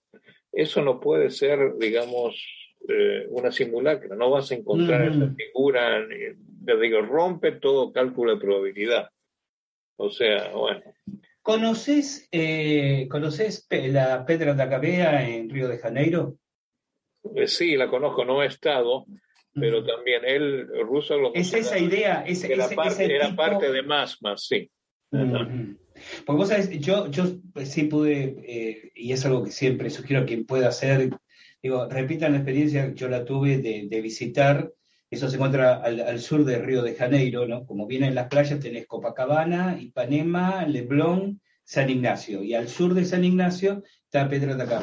[0.51, 2.41] eso no puede ser, digamos,
[2.89, 4.15] eh, una simulacra.
[4.15, 5.23] No vas a encontrar Ujú.
[5.23, 6.35] esa figura, eh,
[6.81, 9.09] digo, rompe todo cálculo de probabilidad.
[9.97, 10.81] O sea, bueno,
[11.43, 16.37] ¿Conoces, eh, ¿conoces la Pedra da Gavea en Río de Janeiro?
[17.35, 19.05] eh, sí, la conozco, no he estado,
[19.53, 23.35] pero también él, ruso, lo Es esa idea, ese, era, ese- parte, ese era tipo-
[23.35, 24.71] parte de más, más, sí.
[25.11, 25.43] Ajá.
[25.43, 25.77] Ujú.
[26.25, 27.25] Pues vos sabés, yo, yo
[27.65, 31.09] sí pude, eh, y es algo que siempre sugiero a quien pueda hacer,
[31.61, 34.71] digo, repitan la experiencia, yo la tuve de, de visitar,
[35.13, 37.65] eso se encuentra al, sur de Río de Janeiro, ¿no?
[37.65, 43.23] Como vienen las playas tenés Copacabana, Ipanema, Leblon, San Ignacio, y al sur de San
[43.23, 44.81] Ignacio está Pedra da.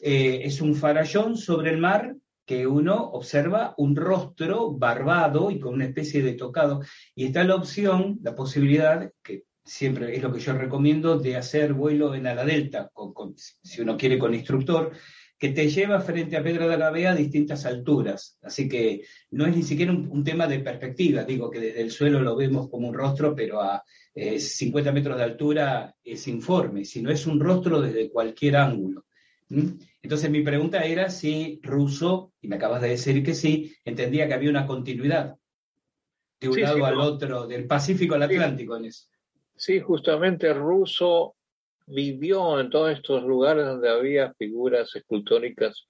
[0.00, 2.16] Eh, es un farallón sobre el mar
[2.46, 6.82] que uno observa un rostro barbado y con una especie de tocado,
[7.14, 11.72] y está la opción, la posibilidad, que siempre es lo que yo recomiendo, de hacer
[11.72, 14.92] vuelo en ala delta, con- con- si uno quiere con instructor,
[15.44, 18.38] que te lleva frente a Pedra de la Vea a distintas alturas.
[18.40, 21.90] Así que no es ni siquiera un, un tema de perspectiva, digo que desde el
[21.90, 23.84] suelo lo vemos como un rostro, pero a
[24.14, 29.04] eh, 50 metros de altura es informe, sino es un rostro desde cualquier ángulo.
[29.50, 29.72] ¿Mm?
[30.00, 34.32] Entonces mi pregunta era si Russo, y me acabas de decir que sí, entendía que
[34.32, 35.36] había una continuidad
[36.40, 37.02] de un Sí, lado sí, al no.
[37.02, 39.08] otro, del Pacífico al Atlántico en eso.
[39.54, 41.33] Sí, justamente Russo
[41.86, 45.86] vivió en todos estos lugares donde había figuras escultóricas,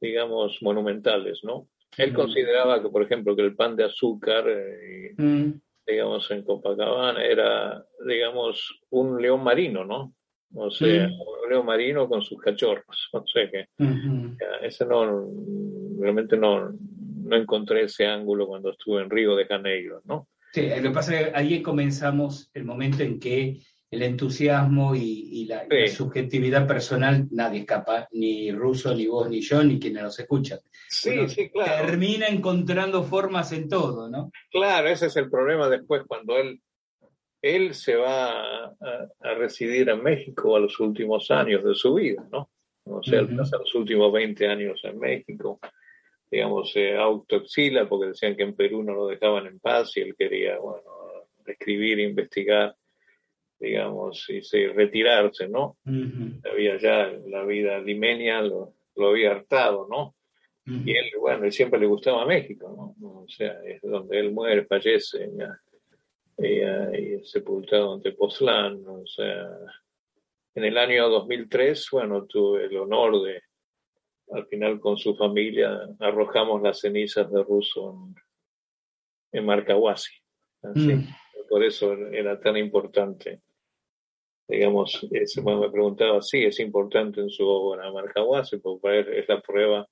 [0.00, 1.68] digamos, monumentales, ¿no?
[1.98, 2.20] Él Ujú.
[2.22, 5.52] consideraba que, por ejemplo, que el pan de azúcar, eh, Mm,
[5.86, 10.14] digamos, en Copacabana era, digamos, un león marino, ¿no?
[10.54, 11.12] O sea, Mm.
[11.44, 12.86] un león marino con sus cachorros.
[13.12, 13.66] O sea que
[14.62, 15.28] ese no,
[15.98, 16.70] realmente no,
[17.24, 20.28] no encontré ese ángulo cuando estuve en Río de Janeiro, ¿no?
[20.52, 23.58] Sí, lo que pasa es que ahí comenzamos el momento en que
[23.92, 25.96] el entusiasmo y, y la, y la Sí.
[25.96, 30.58] subjetividad personal, nadie escapa, ni Russo, ni vos, ni yo, ni quienes nos escuchan.
[30.88, 31.86] Sí, Uno sí, claro.
[31.86, 34.32] Termina encontrando formas en todo, ¿no?
[34.50, 36.62] Claro, ese es el problema después cuando él,
[37.42, 38.74] él se va a,
[39.20, 42.48] a residir en México a los últimos años de su vida, ¿no?
[42.84, 43.36] O sea, Ujú.
[43.36, 45.60] pasa los últimos 20 años en México,
[46.30, 50.14] digamos, se autoexila porque decían que en Perú no lo dejaban en paz y él
[50.18, 50.82] quería, bueno,
[51.44, 52.74] escribir, investigar,
[53.62, 55.78] digamos, y se, retirarse, ¿no?
[56.50, 60.14] Había ya la vida limeña, lo, lo había hartado, ¿no?
[60.64, 63.22] Y él, bueno, siempre le gustaba México, ¿no?
[63.22, 65.58] O sea, es donde él muere, fallece, ya,
[66.38, 69.48] y, y es sepultado en Tepoztlán, o sea,
[70.54, 73.42] en el año 2003, bueno, tuve el honor de,
[74.32, 78.14] al final con su familia, arrojamos las cenizas de Russo
[79.32, 80.12] en, en Marcahuasi.
[80.62, 81.08] Así, Mm.
[81.48, 83.42] Por eso era tan importante.
[84.48, 89.08] Digamos, ese, bueno, me preguntaba, sí, es importante en su obra Marcahuasi, porque para él
[89.14, 89.88] es la prueba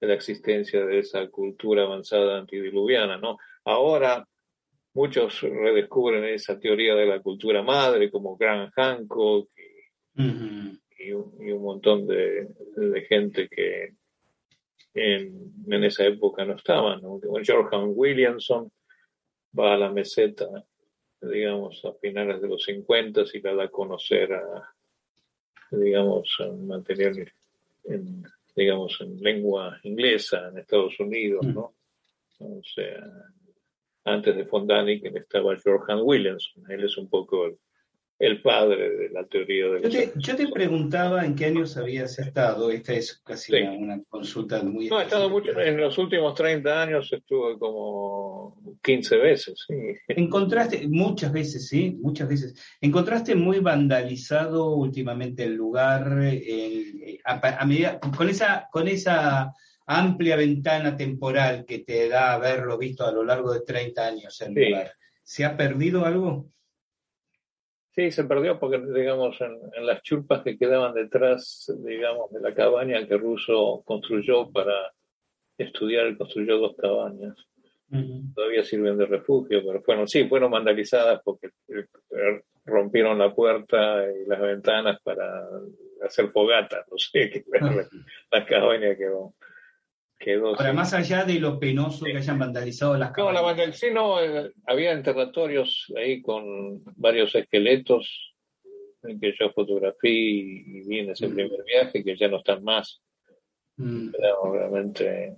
[0.00, 3.38] de la existencia de esa cultura avanzada antidiluviana, ¿no?
[3.64, 4.24] Ahora
[4.94, 9.48] muchos redescubren esa teoría de la cultura madre, como Grant Hancock
[10.16, 13.94] y, un, y un montón de, de gente que
[14.94, 17.20] en, en, esa época no estaban, ¿no?
[17.42, 18.70] George Williamson
[19.56, 20.46] va a la meseta,
[21.20, 24.74] digamos, a finales de los 50 y la da a conocer a,
[25.70, 27.32] digamos, a material
[27.84, 31.74] en, digamos, en lengua inglesa en Estados Unidos, ¿no?
[32.40, 33.04] O sea,
[34.04, 37.58] antes de Fondani que estaba George Williamson, él es un poco el,
[38.20, 42.18] el padre de la teoría de yo te, yo te, preguntaba en qué años habías
[42.18, 43.58] estado, esta es casi Sí.
[43.62, 44.88] una, una consulta muy...
[44.88, 49.74] No, he estado mucho, en los últimos 30 años estuve como 15 veces, sí.
[50.08, 57.64] Encontraste, muchas veces, sí, muchas veces, encontraste muy vandalizado últimamente el lugar, el- a, a
[57.66, 59.52] medida, con esa, con esa
[59.86, 64.54] amplia ventana temporal que te da haberlo visto a lo largo de 30 años el
[64.54, 64.60] Sí.
[64.70, 64.92] lugar.
[65.22, 66.50] ¿Se ha perdido algo?
[67.98, 72.54] Sí, se perdió porque, digamos, en, en las chulpas que quedaban detrás, digamos, de la
[72.54, 74.92] cabaña que Russo construyó para
[75.58, 77.34] estudiar, construyó dos cabañas.
[78.36, 84.28] Todavía sirven de refugio, pero fueron, sí, fueron vandalizadas porque eh, rompieron la puerta y
[84.28, 85.48] las ventanas para
[86.00, 87.58] hacer fogata, no sé, que la,
[88.30, 89.34] la cabaña quedó.
[90.18, 93.72] Quedó Ahora, sin- más allá de lo penoso que hayan vandalizado las No, la del
[93.74, 98.34] sí, no, eh, había enterratorios ahí con varios esqueletos
[99.04, 101.34] en que yo fotografié y, vi en ese Mm.
[101.34, 103.00] primer viaje que ya no están más.
[103.76, 104.08] Mm.
[104.18, 105.36] Era realmente.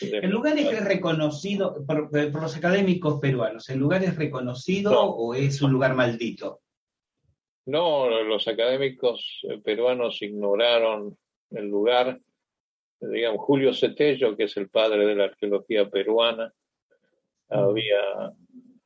[0.00, 3.68] ¿El lugar es reconocido por, por los académicos peruanos?
[3.70, 5.02] ¿El lugar es reconocido No.
[5.10, 6.60] o es un lugar maldito?
[7.66, 11.16] No, los académicos eh, peruanos ignoraron
[11.50, 12.20] el lugar.
[13.10, 16.52] Digamos, Julio Cetello, que es el padre de la arqueología peruana,
[17.48, 18.32] había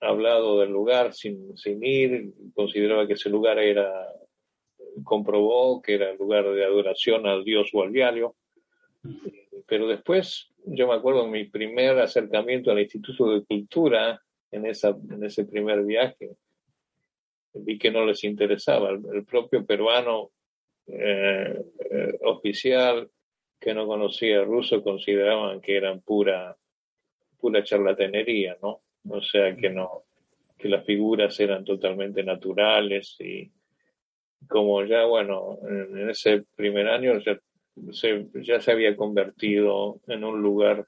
[0.01, 4.09] hablado del lugar sin, sin ir, consideraba que ese lugar era,
[5.05, 8.37] comprobó que era lugar de adoración al dios Gualviario,
[9.67, 15.25] pero después yo me acuerdo mi primer acercamiento al Instituto de Cultura en, esa, en
[15.25, 16.31] ese primer viaje.
[17.53, 18.91] Vi que no les interesaba.
[18.91, 20.31] El, propio peruano
[20.87, 23.09] eh, eh, oficial
[23.61, 26.57] que no conocía ruso consideraban que eran pura,
[27.39, 28.83] pura charlatanería, ¿no?
[29.09, 30.05] O sea, que no,
[30.59, 33.51] que las figuras eran totalmente naturales y
[34.49, 37.39] como ya, bueno, en, ese primer año ya
[37.93, 40.87] se, ya se había convertido en un lugar,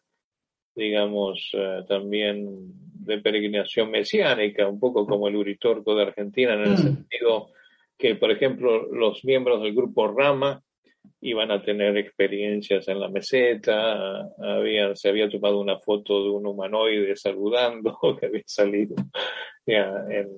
[0.75, 2.73] digamos, eh, también
[3.09, 6.77] de peregrinación mesiánica, un poco como el Uritorco de Argentina, en el mm.
[6.77, 7.51] sentido
[7.97, 10.63] que, por ejemplo, los miembros del grupo Rama
[11.21, 16.47] iban a tener experiencias en la meseta, había, se había tomado una foto de un
[16.47, 18.97] humanoide saludando que había salido
[19.67, 20.29] en,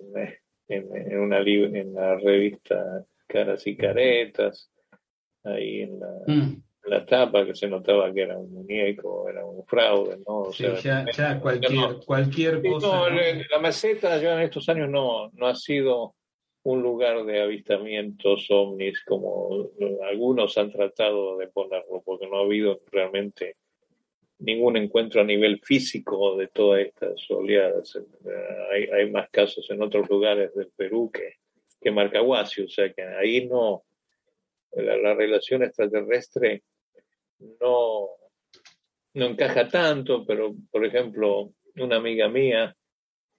[0.68, 4.71] en, una, en la revista Caras y Caretas,
[5.45, 6.62] ahí en la, mm.
[6.87, 10.41] la, tapa que se notaba que era un muñeco, era un fraude, ¿no?
[10.41, 13.09] O sea, ya, cualquier, cualquier cosa.
[13.51, 16.16] La meseta ya en estos años no, no ha sido
[16.62, 19.70] un lugar de avistamientos ovnis como
[20.02, 23.56] algunos han tratado de ponerlo, porque no ha habido realmente
[24.38, 27.98] ningún encuentro a nivel físico de todas estas oleadas.
[28.72, 31.34] Hay, hay más casos en otros lugares del Perú que,
[31.80, 33.84] que Marcahuasi, o sea que ahí no,
[34.72, 36.62] la, relación extraterrestre
[37.61, 38.08] no,
[39.14, 42.76] no encaja tanto, pero por ejemplo, una amiga mía,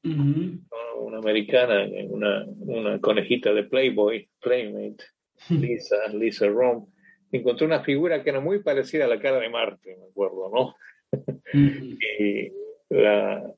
[0.03, 5.03] una americana, una, una conejita de Playboy, Playmate,
[5.49, 6.87] Lisa, Lisa Rom,
[7.31, 10.75] encontró una figura que era muy parecida a la cara de Marte, me acuerdo, ¿no?
[11.53, 12.51] y
[12.89, 13.53] la,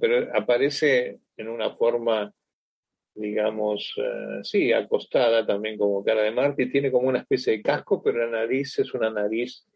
[0.00, 2.32] pero aparece en una forma
[3.14, 7.62] digamos, eh, sí, acostada también como cara de Marte y tiene como una especie de
[7.62, 9.66] casco, pero la nariz es una nariz,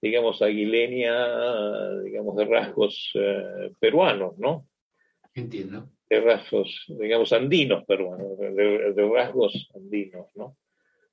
[0.00, 4.66] digamos, aguileña, digamos, de rasgos eh, peruanos, ¿no?
[5.34, 5.88] Entiendo.
[6.08, 10.56] De rasgos, digamos, andinos peruanos, de, rasgos andinos, ¿no?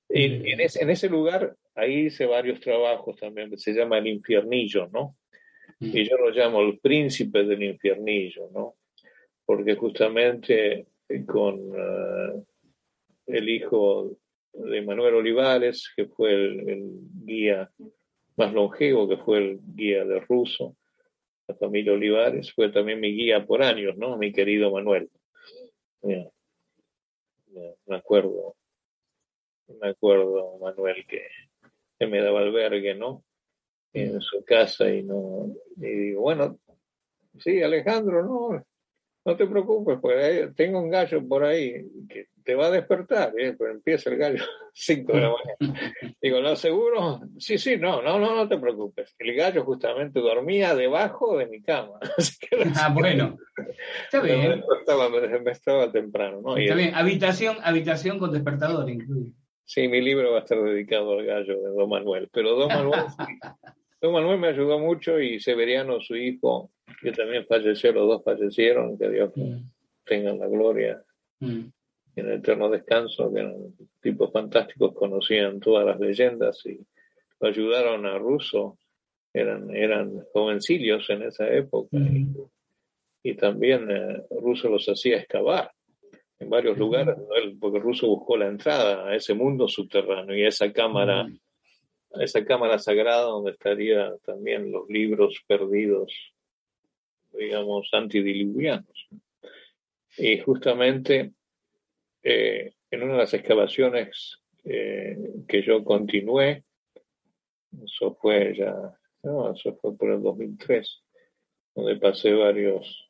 [0.09, 4.87] Y, en, ese, en, ese, lugar, ahí hice varios trabajos también, se llama el infiernillo,
[4.87, 5.17] ¿no?
[5.79, 5.97] Mm.
[5.97, 8.75] Y yo lo llamo el príncipe del infiernillo, ¿no?
[9.45, 10.87] Porque justamente
[11.25, 12.43] con eh,
[13.27, 14.17] el hijo
[14.53, 17.69] de Manuel Olivares, que fue el, guía
[18.37, 20.76] más longevo, que fue el guía de Ruso,
[21.47, 24.17] la familia Olivares, fue también mi guía por años, ¿no?
[24.17, 25.09] Mi querido Manuel.
[26.01, 28.55] me acuerdo,
[29.79, 31.27] me acuerdo, Manuel, que,
[31.97, 33.23] que, me daba albergue, ¿no?
[33.93, 36.59] En su casa y no, y digo, bueno,
[37.39, 38.63] sí, Alejandro, no,
[39.27, 43.55] no te preocupes, pues tengo un gallo por ahí que te va a despertar, ¿eh?
[43.57, 45.93] pues empieza el gallo a 5 de la mañana.
[46.21, 47.19] Digo, ¿no seguro?
[47.37, 49.13] Sí, sí, no, no, no, no te preocupes.
[49.19, 51.99] El gallo justamente dormía debajo de mi cama.
[52.77, 53.37] ah, bueno.
[54.05, 54.63] Está bien.
[55.43, 56.55] Me estaba, temprano, ¿no?
[56.55, 59.33] Está bien, habitación, habitación con despertador incluye.
[59.65, 63.03] Sí, mi libro va a estar dedicado al gallo de Don Manuel, pero Don Manuel,
[63.99, 66.71] Don Manuel me ayudó mucho y Severiano, su hijo,
[67.01, 69.57] que también falleció, los dos fallecieron, que Dios mm.
[70.05, 71.01] tenga la gloria
[71.39, 71.59] mm.
[72.15, 73.55] y en el eterno descanso, que eran
[74.01, 76.79] tipos fantásticos, conocían todas las leyendas y
[77.39, 78.77] lo ayudaron a Russo,
[79.33, 82.35] eran, eran jovencillos en esa época mm.
[83.23, 85.71] y, también eh, Russo los hacía excavar
[86.39, 87.15] en varios lugares,
[87.59, 91.27] porque Russo buscó la entrada a ese mundo subterráneo y a esa cámara,
[92.21, 96.13] esa cámara sagrada donde estarían también los libros perdidos
[97.37, 99.07] digamos, antidiluvianos.
[100.17, 101.33] Y justamente
[102.23, 106.63] eh, en una de las excavaciones eh, que yo continué,
[107.83, 108.73] eso fue ya,
[109.23, 111.03] no, eso fue por el 2003,
[111.75, 113.09] donde pasé varios,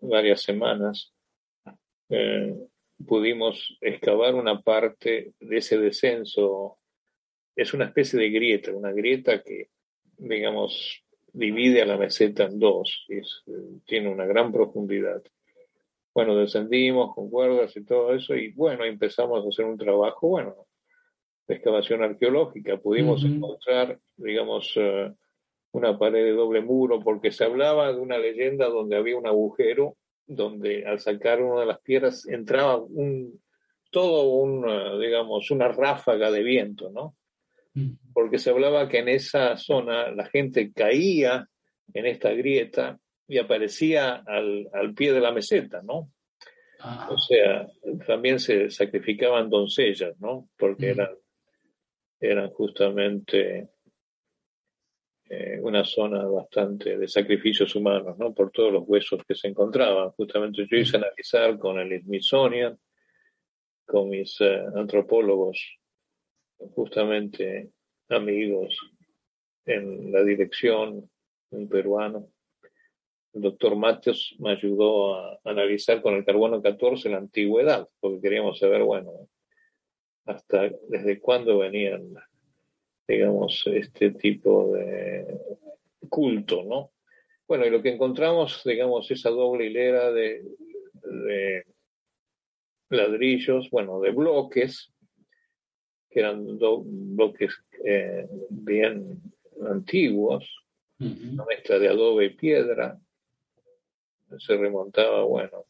[0.00, 1.14] varias semanas,
[2.10, 2.54] eh,
[3.06, 6.79] pudimos excavar una parte de ese descenso.
[7.56, 9.70] Es una especie de grieta, una grieta que,
[10.16, 13.20] digamos, divide a la meseta en dos y
[13.86, 15.22] tiene una gran profundidad.
[16.14, 20.66] Bueno, descendimos con cuerdas y todo eso y bueno, empezamos a hacer un trabajo, bueno,
[21.46, 22.78] de excavación arqueológica.
[22.78, 25.12] Pudimos encontrar, digamos, eh,
[25.72, 29.96] una pared de doble muro porque se hablaba de una leyenda donde había un agujero
[30.26, 33.40] donde al sacar una de las piedras entraba un,
[33.90, 37.16] todo un, eh, digamos, una ráfaga de viento, ¿no?
[38.12, 41.48] Porque se hablaba que en esa zona la gente caía
[41.94, 46.10] en esta grieta y aparecía al, pie de la meseta, ¿no?
[46.80, 47.08] Ah.
[47.10, 47.68] O sea,
[48.06, 50.48] también se sacrificaban doncellas, ¿no?
[50.56, 51.10] Porque eran,
[52.18, 53.68] eran justamente
[55.28, 58.34] eh, una zona bastante de sacrificios humanos, ¿no?
[58.34, 60.10] Por todos los huesos que se encontraban.
[60.10, 62.76] Justamente yo hice analizar con el Smithsonian,
[63.86, 65.78] con mis eh, antropólogos,
[66.74, 67.70] justamente
[68.08, 68.78] amigos
[69.66, 71.10] en la dirección,
[71.50, 72.28] un peruano.
[73.32, 78.58] El doctor Matheus me ayudó a analizar con el carbono 14 la antigüedad, porque queríamos
[78.58, 79.28] saber, bueno,
[80.26, 82.14] hasta desde cuándo venían
[83.10, 85.26] digamos, este tipo de
[86.08, 86.92] culto, ¿no?
[87.48, 90.44] Bueno, y lo que encontramos, digamos, esa doble hilera de,
[92.88, 94.92] ladrillos, bueno, de bloques,
[96.10, 97.54] que eran dos bloques
[97.84, 99.20] eh, bien
[99.68, 100.44] antiguos,
[100.98, 102.98] una mezcla de adobe y piedra,
[104.38, 105.64] se remontaba, bueno,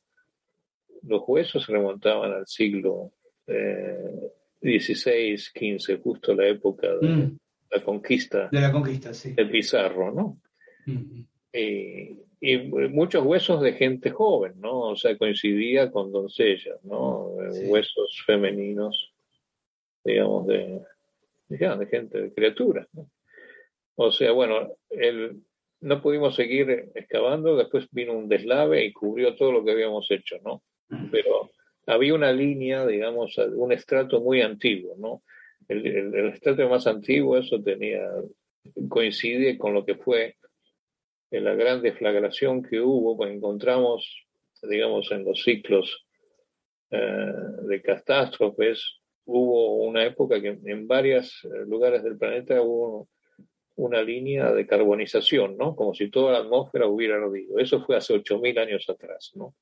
[1.03, 3.13] los huesos se remontaban al siglo
[3.47, 7.39] eh, 16, 15, justo la época de mm.
[7.71, 8.49] la conquista.
[8.51, 9.33] De la conquista, sí.
[9.37, 10.39] El Pizarro, ¿no?
[10.87, 11.23] Mm.
[11.53, 12.17] y,
[12.89, 14.81] muchos huesos de gente joven, ¿no?
[14.81, 17.35] O sea, coincidía con doncellas, ¿no?
[17.67, 19.13] Huesos femeninos,
[20.11, 20.81] digamos, de,
[21.49, 22.87] de gente, de criaturas.
[23.97, 25.43] O sea, bueno, el,
[25.81, 30.37] no pudimos seguir excavando, después vino un deslave y cubrió todo lo que habíamos hecho,
[30.45, 30.63] ¿no?
[31.11, 31.51] Pero
[31.87, 35.23] había una línea, digamos, un estrato muy antiguo, ¿no?
[35.69, 38.07] El, estrato más antiguo, eso tenía,
[38.89, 40.37] coincide con lo que fue
[41.31, 44.27] la gran deflagración que hubo, pues encontramos,
[44.63, 46.07] digamos, en los ciclos
[46.91, 47.33] eh,
[47.69, 49.00] de catástrofes,
[49.31, 53.09] hubo una época que en varios lugares del planeta hubo
[53.77, 55.75] una línea de carbonización, ¿no?
[55.75, 57.59] Como si toda la atmósfera hubiera ardido.
[57.59, 59.55] Eso fue hace 8.000 años atrás, ¿no?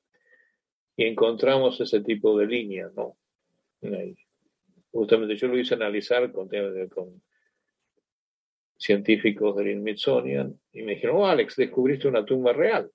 [0.99, 3.17] y encontramos ese tipo de línea, ¿no?
[4.91, 6.49] Justamente yo lo hice analizar con,
[6.89, 7.23] con
[8.77, 12.91] científicos del Smithsonian y me dijeron, oh, Alex, descubriste una tumba real,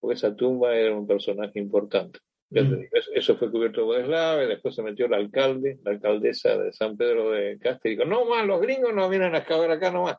[0.00, 2.20] porque esa tumba era un personaje importante.
[2.50, 2.86] Mm.
[3.14, 7.30] Eso fue cubierto por eslave, después se metió el alcalde, la alcaldesa de San Pedro
[7.30, 10.16] de Castro, y dijo, no más, los gringos no vienen a excavar acá nomás.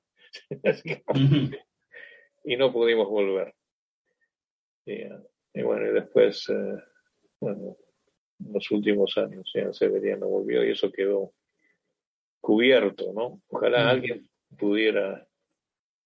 [2.45, 3.53] y no pudimos volver.
[4.85, 6.81] Y, bueno, y después eh,
[7.41, 7.75] bueno,
[8.39, 11.33] en los últimos años ya Severiano volvió y eso quedó
[12.39, 13.41] cubierto, ¿no?
[13.49, 15.27] Ojalá alguien pudiera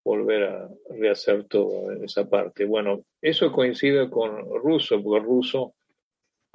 [0.03, 2.65] volver a rehacer toda esa parte.
[2.65, 5.75] Bueno, eso coincide con Russo, porque Russo,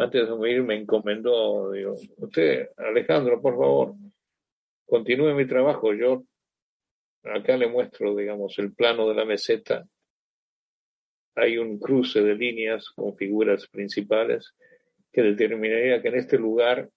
[0.00, 3.94] antes de morir, me encomendó, digo, usted, Alejandro, por favor,
[4.86, 5.92] continúe mi trabajo.
[5.92, 6.24] Yo
[7.22, 9.86] acá le muestro, digamos, el plano de la meseta.
[11.34, 14.54] Hay un cruce de líneas con figuras principales
[15.12, 16.88] que determinaría que en este lugar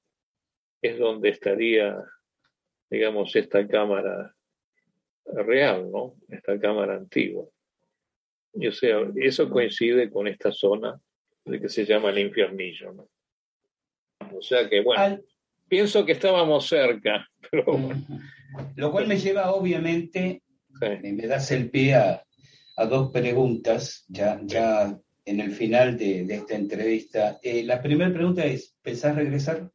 [0.82, 2.02] es donde estaría,
[2.90, 4.34] digamos, esta cámara
[5.26, 6.16] real, ¿no?
[6.30, 7.46] Esta cámara antigua.
[8.54, 11.02] Y o sea, eso coincide con esta zona
[11.46, 13.10] de que se llama el infiernillo, ¿no?
[14.36, 15.20] O sea que, bueno,
[15.68, 17.66] pienso que estábamos cerca, pero
[18.76, 20.44] Lo cual me lleva, obviamente,
[21.02, 22.24] me das el pie a,
[22.76, 27.40] a dos preguntas, ya, ya en el final de, esta entrevista.
[27.42, 29.72] Eh, la primera pregunta es, ¿pensás regresar?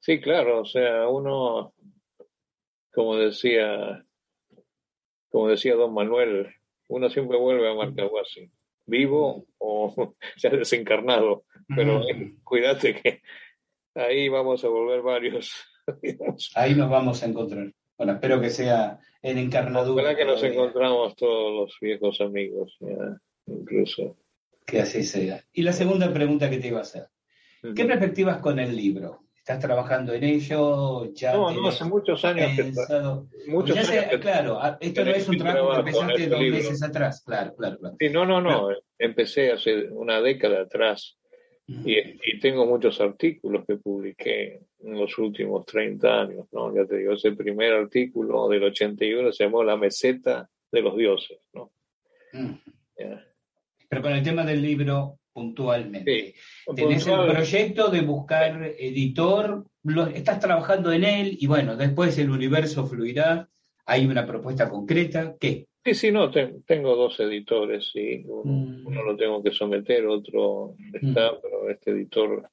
[0.00, 1.74] Sí, claro, o sea, uno,
[2.92, 4.04] como decía,
[5.30, 6.52] como decía don Manuel,
[6.88, 8.50] uno siempre vuelve a Marcahuasi,
[8.86, 12.02] vivo o ya desencarnado, pero
[12.44, 13.22] cuídate que
[13.94, 15.52] ahí vamos a volver varios.
[16.54, 17.72] ahí nos vamos a encontrar.
[17.96, 20.02] Bueno, espero que sea en encarnadura.
[20.02, 22.76] Ojalá que nos encontramos todos los viejos amigos.
[22.80, 24.16] Ya incluso.
[24.66, 25.44] Que así sea.
[25.52, 27.08] Y la segunda pregunta que te iba a hacer.
[27.74, 29.24] ¿Qué perspectivas con el libro?
[29.42, 31.12] ¿Estás trabajando en ello?
[31.14, 32.52] Ya no, no, hace muchos años
[33.48, 33.76] muchos
[34.20, 37.96] Claro, ah, esto no es un trabajo que empezaste dos meses atrás, claro, claro, claro.
[37.98, 41.18] Sí, no, no, no, empecé hace una década atrás
[41.66, 46.72] y, y, tengo muchos artículos que publiqué en los últimos 30 años, ¿no?
[46.72, 51.38] Ya te digo, ese primer artículo del 81 se llamó La meseta de los dioses,
[51.52, 51.72] ¿no?
[53.88, 56.34] Pero con el tema del libro puntualmente.
[56.34, 59.64] Sí, Tenés el proyecto de buscar editor,
[60.14, 63.48] estás trabajando en él y bueno, después el universo fluirá.
[63.84, 65.34] Hay una propuesta concreta.
[65.40, 65.66] ¿Qué?
[65.84, 68.86] Sí, sí, no, tengo dos editores y mm.
[68.86, 71.38] uno, lo tengo que someter, otro está, mm.
[71.42, 72.48] pero este editor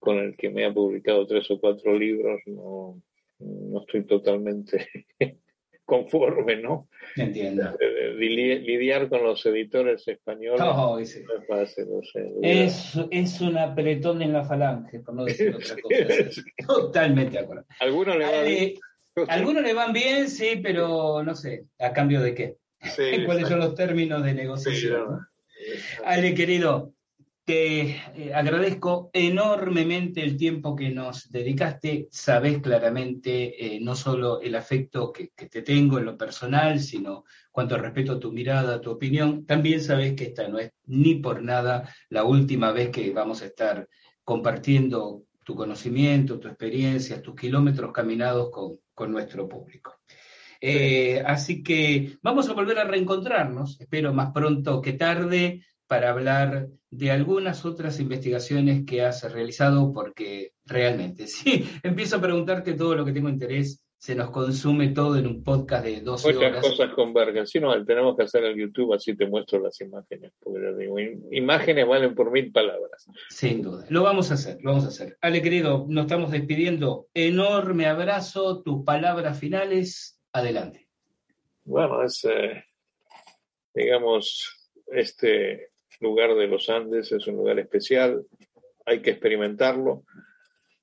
[0.00, 3.00] con el que me ha publicado tres o cuatro libros no,
[3.38, 5.06] no estoy totalmente
[5.84, 6.88] conforme, ¿no?
[7.16, 7.76] Entiendo.
[8.16, 11.86] Lidiar con los editores españoles no, es fácil.
[12.42, 16.42] es, un apretón en la falange, por no decir otra cosa.
[16.66, 17.64] Totalmente de acuerdo.
[17.80, 18.74] Algunos le va bien,
[19.28, 22.56] Algunos le van bien, sí, pero no sé, ¿a cambio de qué?
[23.26, 25.20] ¿Cuáles son los términos de negociación?
[26.04, 26.93] Ale, querido,
[27.44, 32.08] te eh, agradezco enormemente el tiempo que nos dedicaste.
[32.10, 37.76] Sabes claramente eh, no solo el afecto que, te tengo en lo personal, sino cuanto
[37.76, 39.44] respeto a tu mirada, a tu opinión.
[39.44, 43.46] También sabes que esta no es ni por nada la última vez que vamos a
[43.46, 43.88] estar
[44.24, 49.96] compartiendo tu conocimiento, tu experiencia, tus kilómetros caminados con, nuestro público.
[50.60, 56.68] Eh, así que vamos a volver a reencontrarnos, espero más pronto que tarde para hablar
[56.90, 63.04] de algunas otras investigaciones que has realizado, porque realmente, si empiezo a preguntarte todo lo
[63.04, 66.62] que tengo interés, se nos consume todo en un podcast de 12 Muchas horas.
[66.62, 67.46] Muchas cosas convergen.
[67.46, 70.30] Si no, tenemos que hacer el YouTube, así te muestro las imágenes.
[70.40, 70.96] Porque digo,
[71.30, 73.06] imágenes valen por mil palabras.
[73.30, 73.86] Sin duda.
[73.88, 75.16] Lo vamos a hacer, lo vamos a hacer.
[75.22, 77.08] Ale, querido, nos estamos despidiendo.
[77.14, 80.20] Enorme abrazo, tus palabras finales.
[80.34, 80.86] Adelante.
[81.64, 82.62] Bueno, es, eh,
[83.72, 88.24] digamos, este lugar de los Andes es un lugar especial,
[88.86, 90.04] hay que experimentarlo.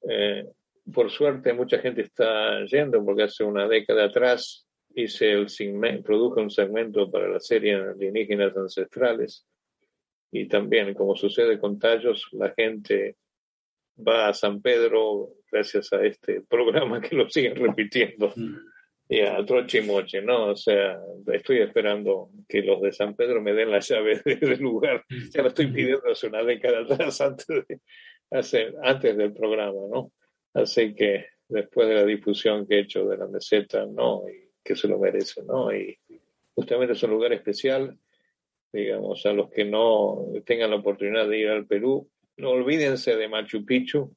[0.10, 0.46] Eh,
[0.94, 6.50] por suerte mucha gente está yendo porque hace una década atrás hice el produje un
[6.50, 9.46] segmento para la serie Alienígenas Ancestrales
[10.32, 13.16] y también como sucede con Tallos la gente
[13.96, 18.34] va a San Pedro gracias a este programa que lo siguen repitiendo.
[19.12, 19.84] Y a troche
[20.24, 20.52] ¿no?
[20.52, 20.98] O sea,
[21.34, 25.04] estoy esperando que los de San Pedro me den la llave del lugar.
[25.34, 30.14] Ya lo estoy pidiendo hace una década atrás, antes, de, antes del programa, ¿no?
[30.54, 34.24] Así que después de la difusión que he hecho de la meseta, ¿no?
[34.30, 35.76] Y que se lo merece, ¿no?
[35.76, 36.00] Y
[36.56, 37.98] justamente es un lugar especial,
[38.72, 43.28] digamos, a los que no tengan la oportunidad de ir al Perú, no olvídense de
[43.28, 44.16] Machu Picchu,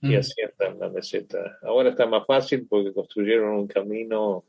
[0.00, 0.20] y mm.
[0.60, 1.58] en la meseta.
[1.62, 4.44] Ahora está más fácil porque construyeron un camino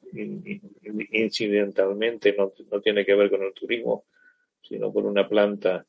[1.11, 4.05] incidentalmente, no, no tiene que ver con el turismo,
[4.61, 5.85] sino con una planta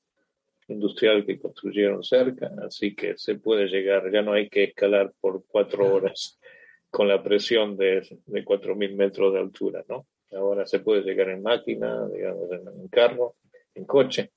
[0.69, 5.45] industrial que construyeron cerca, así que se puede llegar, ya no hay que escalar por
[5.47, 6.39] cuatro horas
[6.91, 10.07] con la presión de, de 4.000 metros de altura, ¿no?
[10.33, 13.35] Ahora se puede llegar en máquina, digamos, en, carro,
[13.75, 14.31] en coche,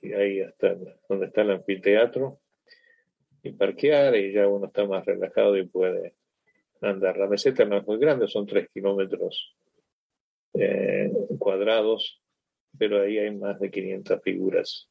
[0.00, 0.76] y ahí hasta
[1.08, 2.38] donde está el anfiteatro,
[3.46, 6.14] y parquear y ya uno está más relajado y puede
[6.80, 7.16] andar.
[7.16, 9.56] La meseta no es muy grande, son tres kilómetros
[10.54, 12.22] eh, cuadrados,
[12.78, 14.88] pero ahí hay más de 500 figuras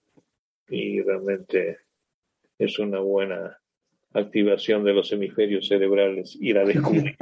[0.67, 1.79] y realmente
[2.57, 3.59] es una buena
[4.13, 7.17] activación de los hemisferios cerebrales ir a descubrir.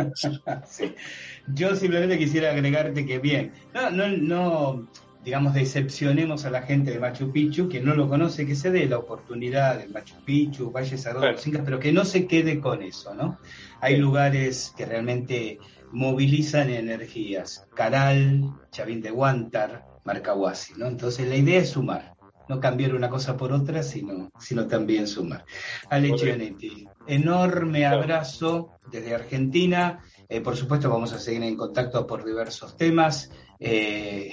[1.48, 4.90] Yo simplemente quisiera agregarte que bien, no, no, no
[5.24, 8.86] digamos, decepcionemos a la gente de Machu Picchu, que no lo conoce, que se dé
[8.88, 12.60] la oportunidad de Machu Picchu, Valle Sagrado de los Incas, pero que no se quede
[12.60, 13.40] con eso, ¿no?
[13.80, 15.60] Hay lugares que realmente
[15.92, 17.68] movilizan energías.
[17.74, 20.88] Caral, Chavín de Huántar, Marcahuasi, ¿no?
[20.88, 22.16] Entonces la idea es sumar,
[22.50, 25.46] no cambiar una cosa por otra, sino, sino también sumar.
[25.90, 30.04] Ale Gianetti, enorme abrazo desde Argentina.
[30.28, 33.30] Eh, por supuesto, vamos a seguir en contacto por diversos temas.
[33.60, 34.32] Eh,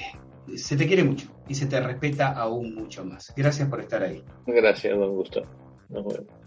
[0.57, 3.33] se te quiere mucho y se te respeta aún mucho más.
[3.37, 4.25] Gracias por estar ahí.
[4.47, 5.47] Gracias, don Gustavo.
[5.89, 6.40] Nos vemos.